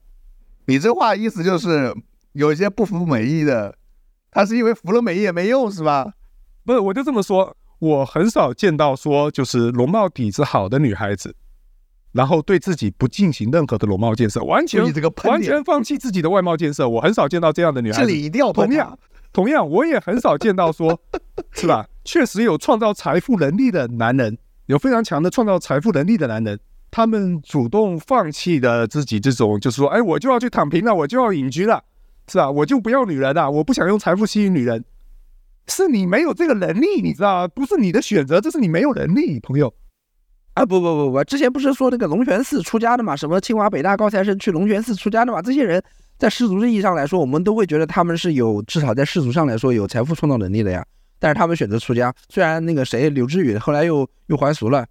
[0.65, 1.93] 你这话意思就是
[2.31, 3.75] 有一些不服美意的，
[4.31, 6.13] 他是因为服了美意也没用，是吧？
[6.63, 7.55] 不是，我就这么说。
[7.79, 11.35] 我很少见到说就是容貌底子好的女孩子，
[12.13, 14.81] 然后对自己不进行任何的容貌建设，完全
[15.25, 16.87] 完全放弃自己的外貌建设。
[16.87, 18.07] 我很少见到这样的女孩子。
[18.07, 18.97] 这里一定要同样。
[19.33, 21.01] 同样，我也很少见到说，
[21.51, 21.87] 是吧？
[22.05, 26.59] 确实有创造财富能力的男人，有非常强的创造财富能力的男人，
[26.91, 31.83] 他们主动放弃的自己这种，就是说，哎，我就要去躺平了，我就要隐居了，
[32.27, 32.51] 是吧？
[32.51, 34.85] 我就不要女人了，我不想用财富吸引女人。
[35.67, 39.73] 是你没有这个能力，你知道不是你的选择，这是你没有能力，朋友。
[40.53, 43.15] 啊，不不不不，之前不是说那个龙泉寺出家的嘛？
[43.15, 45.41] 什么清华北大高材生去龙泉寺出家的嘛？
[45.41, 45.81] 这些人。
[46.23, 50.81] 在世俗意义上来说，我们都会觉得他们是有至少在世俗上来说有财富创造能力的呀。
[51.19, 54.85] 但是他们选择出家，虽然那个谁柳智宇后来又又还俗了，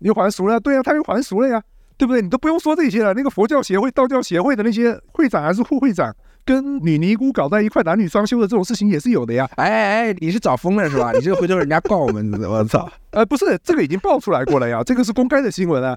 [0.00, 1.62] 又还俗了，对啊，他又还俗了呀，
[1.96, 2.20] 对不对？
[2.20, 3.14] 你都不用说这些了。
[3.14, 6.12] 那个佛教协会、道教协会的那些会长还是副会长，
[6.44, 9.48] 跟女尼姑搞在一块，男女双修的这种事情也是有的呀。
[9.54, 11.12] 哎哎哎，你是找疯了是吧？
[11.12, 12.90] 你这回头人家告我们，我操！
[13.12, 15.96] 呃，不是，这个已经爆出来过了呀，这个是公开的新闻啊。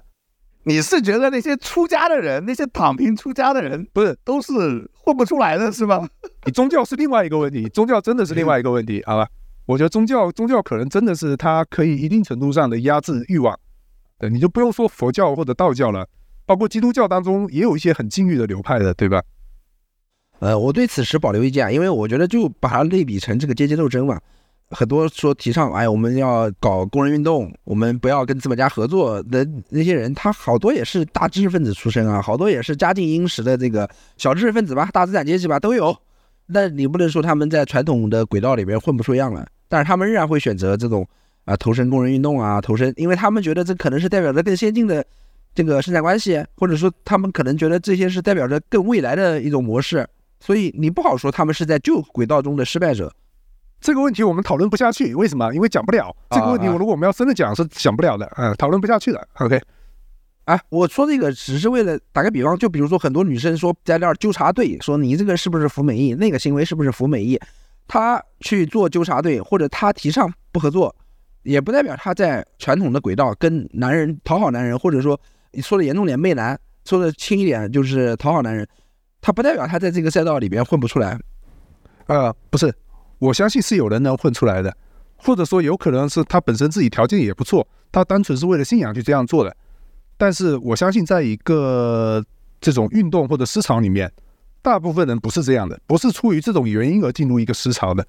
[0.64, 4.52] 你是觉得那些出家的人，那些躺平出家的人，不是都是
[4.94, 6.06] 混不出来的，是吗？
[6.44, 9.26] 你宗教是另外一个问题，宗教真的是另外一个问题， 好吧？
[9.66, 13.58] 我觉得宗教，宗教可能真的是它可以一定程度上的压制欲望。
[14.18, 16.06] 对，你就不用说佛教或者道教了，
[16.44, 19.22] 包括基督教当中也有一些很禁欲的流派的，对吧？
[20.40, 24.20] 呃，我对此持保留意见，因为我觉得就把它类比成这个阶级斗争嘛。
[24.70, 35.96] 很多说提倡，哎，我们要搞工人运动，我们不要跟资本家合作的那些人，他好多也是大知识分子出身啊，好多也是家境殷实的这个小知识分子吧，大资产阶级吧都有。
[36.46, 41.06] 那你不能说他们在传统的轨道里边混不出样来，但是他们仍然会选择这种
[41.44, 45.04] 啊投身工人运动啊，投身，因为他们觉得这可能是代表着更先进的
[45.52, 50.08] 这个生产关系，或者说他们可能觉得这些是代表着更未来的一种模式，
[50.38, 53.12] 所以你不好说他们是在旧轨道中的失败者。
[53.80, 55.54] 这个问题我们讨论不下去，为什么？
[55.54, 56.68] 因为讲不了这个问题。
[56.68, 59.28] 我如果我们要真的讲，是讲不了的，嗯，讨论不下去的。
[59.38, 59.60] OK，
[60.44, 67.40] 哎，我说这个只是为了打个比方，就比如说很多女生说在那儿纠察队，说你这个是不是服美役，那个行为是不是服美役，
[67.88, 70.94] 她去做纠察队，或者她提倡不合作，
[71.42, 75.18] 也不代表她在传统的轨道跟男人讨好男人，或者说
[75.52, 78.68] 你说的严重点媚男，说的轻一点就是讨好男人，
[79.22, 81.18] 她不代表她在这个赛道里边混不出来。
[82.06, 82.74] 呃，不是，
[83.20, 84.76] 我相信是有人能混出来的，
[85.16, 89.56] 或者说有可能是他本身自己条件也不错，他单纯是为了信仰去这样做的。
[90.16, 92.24] 但是我相信，在一个
[92.60, 94.10] 这种运动或者市场里面，
[94.60, 98.06] 大部分人不是这样的，不是出于这种原因而进入一个市场的。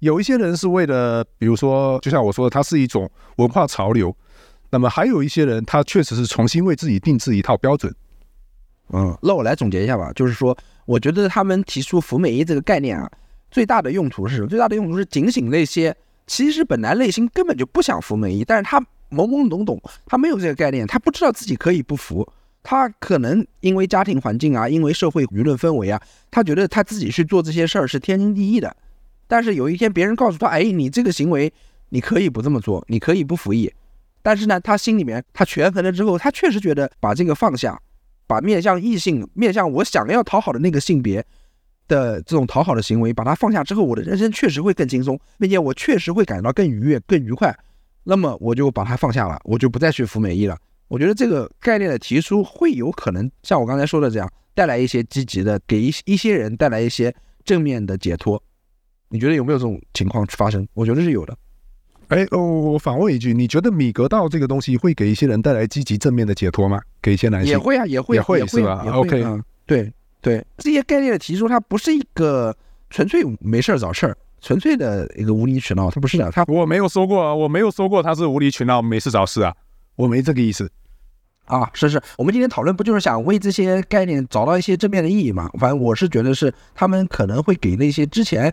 [0.00, 4.14] 有一些人是为了，比如说，就像我说的，它是一种文化潮流。
[4.68, 7.94] 那么还有一些人，他确实是重新为自己定制一套标准。
[8.92, 13.10] 嗯，那我来总结一下吧，就是说，我觉得他们提出“服美役”这个概念啊。
[13.50, 14.48] 最大的用途是什么？
[14.48, 18.80] 最大的用途是警醒那些其实本来内心根本就不想服美役，但是他
[19.10, 22.28] 懵懵懂懂，他没有这个概念，他不知道自己可以不服，
[22.62, 28.76] 他可能因为家庭环境啊，因为社会舆论氛围啊，他觉得他自己去做这些事儿是天经地义的。
[29.28, 31.52] 但是有一天别人告诉他，哎，你这个行为
[31.90, 33.72] 你可以不这么做，你可以不服役。
[34.22, 37.80] 但是呢，他心里面他权衡了之后，他确实觉得把这个放下，
[38.26, 41.24] 把面向异性、面向我想要讨好的那个性别。
[41.88, 47.56] 的这种讨好的行为，把它放下之后，我的人生确实会更轻松，并且我确实会感到更愉悦、更愉快。
[48.04, 50.56] 那么我就把它放下了，我就不再去服美役了。
[50.88, 57.12] 我觉得这个概念的提出会有可能像我刚才说的这样，带来一些积极的，给一一些人带来一些
[57.44, 58.40] 正面的解脱。
[59.08, 60.66] 你觉得有没有这种情况发生？
[60.74, 61.36] 我觉得是有的。
[62.08, 66.80] 哎哦，我反问一句，你觉得米格道这个东西会给一些人带来积极正面的解脱吗？
[67.02, 69.24] 给一些男性也会啊，也会，也会是吧？OK，
[69.66, 69.92] 对。
[70.20, 72.56] 对这些概念的提出，它不是一个
[72.90, 76.30] 纯粹没事儿找事儿，纯粹的一个无理取闹，它不是的。
[76.30, 79.54] 它我没有说过，我没有说过他是无理取闹、没事找事啊，
[79.96, 80.70] 我没这个意思
[81.44, 81.70] 啊。
[81.72, 85.48] 是是，我们今天讨论不就是想为这些概念找到一些正面的意义嘛？
[85.58, 88.52] 反正我是觉得是他们可能会给那些之前。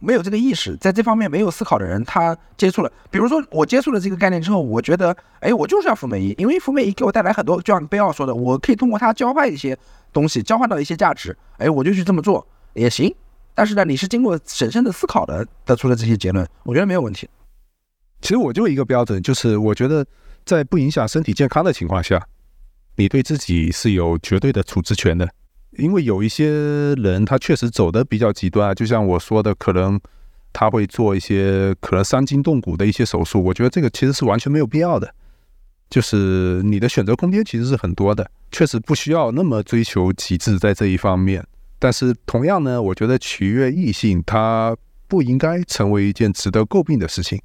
[0.00, 9.78] 没有这个意识，在这方面没有思考的人，他接触了，比如说我接触了这个概念之后，我觉得，哎，我就是要服美役，因为服美役给我带来很多，就像贝奥说的，我可以通过它交换一些
[10.12, 13.14] 东西，交换到一些价值，哎，我就去这么做也行。
[13.54, 17.28] 但是呢，你是经过审慎的思考的得出的这些结论，我觉得没有问题。
[18.22, 20.06] 其实我就一个标准，就是我觉得
[20.46, 22.22] 在不影响身体健康的情况下，
[22.96, 25.28] 你对自己是有绝对的处置权的。
[25.78, 26.50] 因为有一些
[26.96, 30.00] 人，他确实走的比较极端，就像我说的，可能
[30.52, 33.42] 他会做一些可能伤筋动骨的一些手术。
[33.42, 35.14] 我觉得这个其实是完全没有必要的，
[35.88, 41.46] 就是你的选择空间其实是很多的，确实不需要那么追求极致在这一方面。
[41.78, 44.76] 但是同样呢，我觉得取悦异性，它
[45.08, 47.40] 不应该成为一件值得诟病的事情。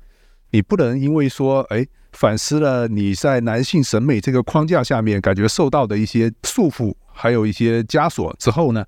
[0.51, 1.85] 你不能因为说，哎，
[2.17, 6.93] 反思了你在男性审美这个框架下面感觉受到的一些束缚。
[7.17, 8.85] 还有一些枷锁之后呢，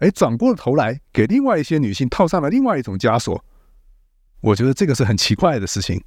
[0.00, 3.44] 哎，转过头来给另外一些女性套上了另外一种枷锁，
[4.40, 6.02] 我觉得这个是很奇怪的事情。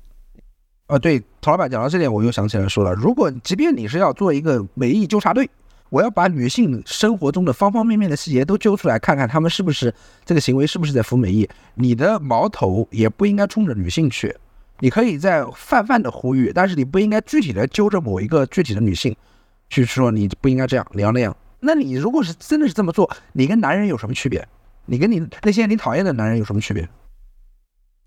[0.88, 5.50] 啊，对，陶老板讲到这点，我又想起来说了，如果即便你是要做一个美意纠察队，
[5.90, 9.94] 我要把女性生活中的方方面面的细节都揪出来，看看她们是不是
[10.26, 14.36] 这个行为是不是在服美意，你的矛头也不应该冲着女性去，
[14.84, 19.16] 你可以在泛泛的呼吁，但是你不应该具体的揪着某一个具体的女性
[19.70, 21.34] 去说你不应该这样，你要那样。
[21.62, 24.46] 那你如果是真的是这么做，你跟男人有什么区别？
[24.88, 26.86] 你跟你那些你讨厌的男人有什么区别？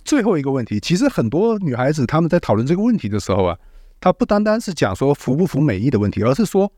[0.04, 3.58] 最后一个问题，其实很多女孩子她们在讨论这个问题的时候啊，
[3.98, 6.70] 她不单单是讲说服不服美意的问题，而是说，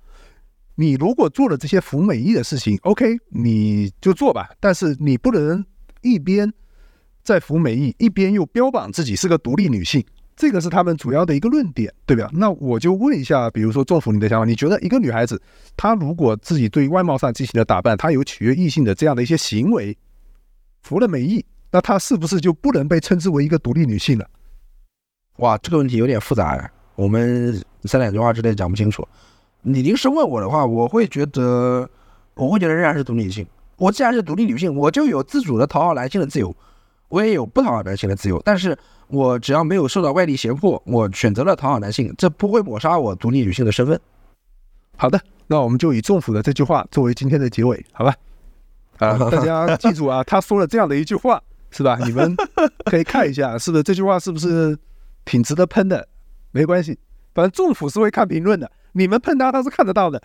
[0.76, 5.66] 你如果做了这些服美意的事情，OK，你就做吧，但是你不能
[6.03, 6.55] 一边
[7.29, 10.03] 在服美意，一边又标榜自己是个独立女性。
[10.35, 12.31] 这个是他们主要的一个论点，对吧？
[12.33, 15.39] 那我就问一下，比如说政府，你的想法，你觉得一个女孩子，
[15.76, 19.95] 她如果自己对外貌上进行了打扮，她有取悦异性的这样的一些行为，
[20.81, 24.26] 服了美役，那她是不是就不能被称之为一个独立女性了？
[25.37, 29.07] 哇，这个问题有点复杂呀，我们三两句话之内讲不清楚。
[29.61, 31.87] 你临时问我的话，我会觉得，
[32.35, 33.47] 我会觉得仍然是独立女性。
[33.76, 36.57] 我既然是独立女性，我就有自主的讨好男性的自由，
[37.09, 38.77] 我也有不讨好男性的自由，但是。
[39.11, 43.99] 我只要没有受到外力胁迫，我选择了讨好男性，这不会抹杀我独立女性的身份。
[44.99, 48.15] 好的，那我们就以政府的这句话作为今天的结尾，好吧？
[48.99, 51.99] 啊， 大家记住啊，他说了这样的一句话，是吧？
[52.05, 52.37] 你们
[52.85, 54.77] 可以看一下，是不是这句话是不是
[55.25, 56.07] 挺值得喷的？
[56.51, 56.99] 没关系，
[57.33, 60.23] 反正政府是会看评论的，你们喷他，他是看得到的。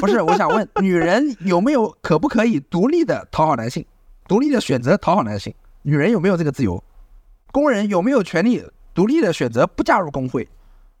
[0.00, 3.86] 不是，我想问，女人有没有可不可以独立的讨好男性，
[4.28, 5.54] 独立的选择讨好男性？
[5.88, 6.84] 女人有没有这个自由？
[7.50, 8.62] 工人有没有权利
[8.92, 10.46] 独立的选择不加入工会？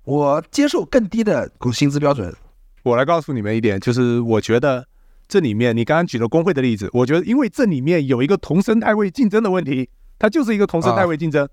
[0.04, 2.34] 我接受更低的工薪资标准。
[2.84, 4.88] 我来告诉你们一点，就是我觉得
[5.28, 11.46] 这里面你刚刚举了工会的例子，我觉得因为这里面有一个同生态位竞争的问题，它就是一个同生态位竞争，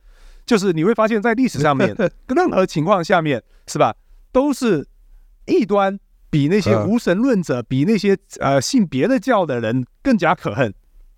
[0.46, 1.94] 就是你会发现在历史上面
[2.34, 3.94] 任何情况下面是吧，
[4.32, 4.88] 都是
[5.46, 10.74] 异端比那些嗯无神论者、比那些呃信别的教的人更加可恨。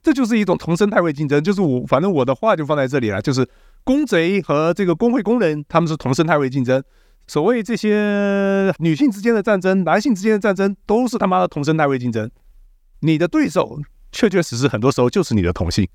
[0.08, 3.45] 这就是一种同生态位竞争，就是我反正我的话就放在这里了，就是
[3.84, 6.82] 公贼和这个工会工人他们是同生态位竞争。
[7.28, 12.32] 所谓这些女性之间的战争、男性之间的战争，都是他妈的同生态位竞争。
[13.01, 13.82] 你的对手
[14.14, 15.86] 确确实实很多时候就是你的同性。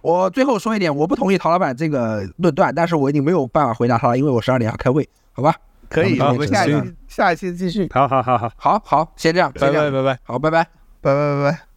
[0.00, 5.54] 我最后说一点，我不同意陶老板这个论断，但是我已经没有办法回答他了，因为我十二点要开会，好吧？
[5.88, 10.18] 可以，我们下一期下一期继续，好好好好，好好，先这样，拜拜拜拜。
[10.24, 10.64] 好，拜拜。
[11.00, 11.71] 拜拜拜拜。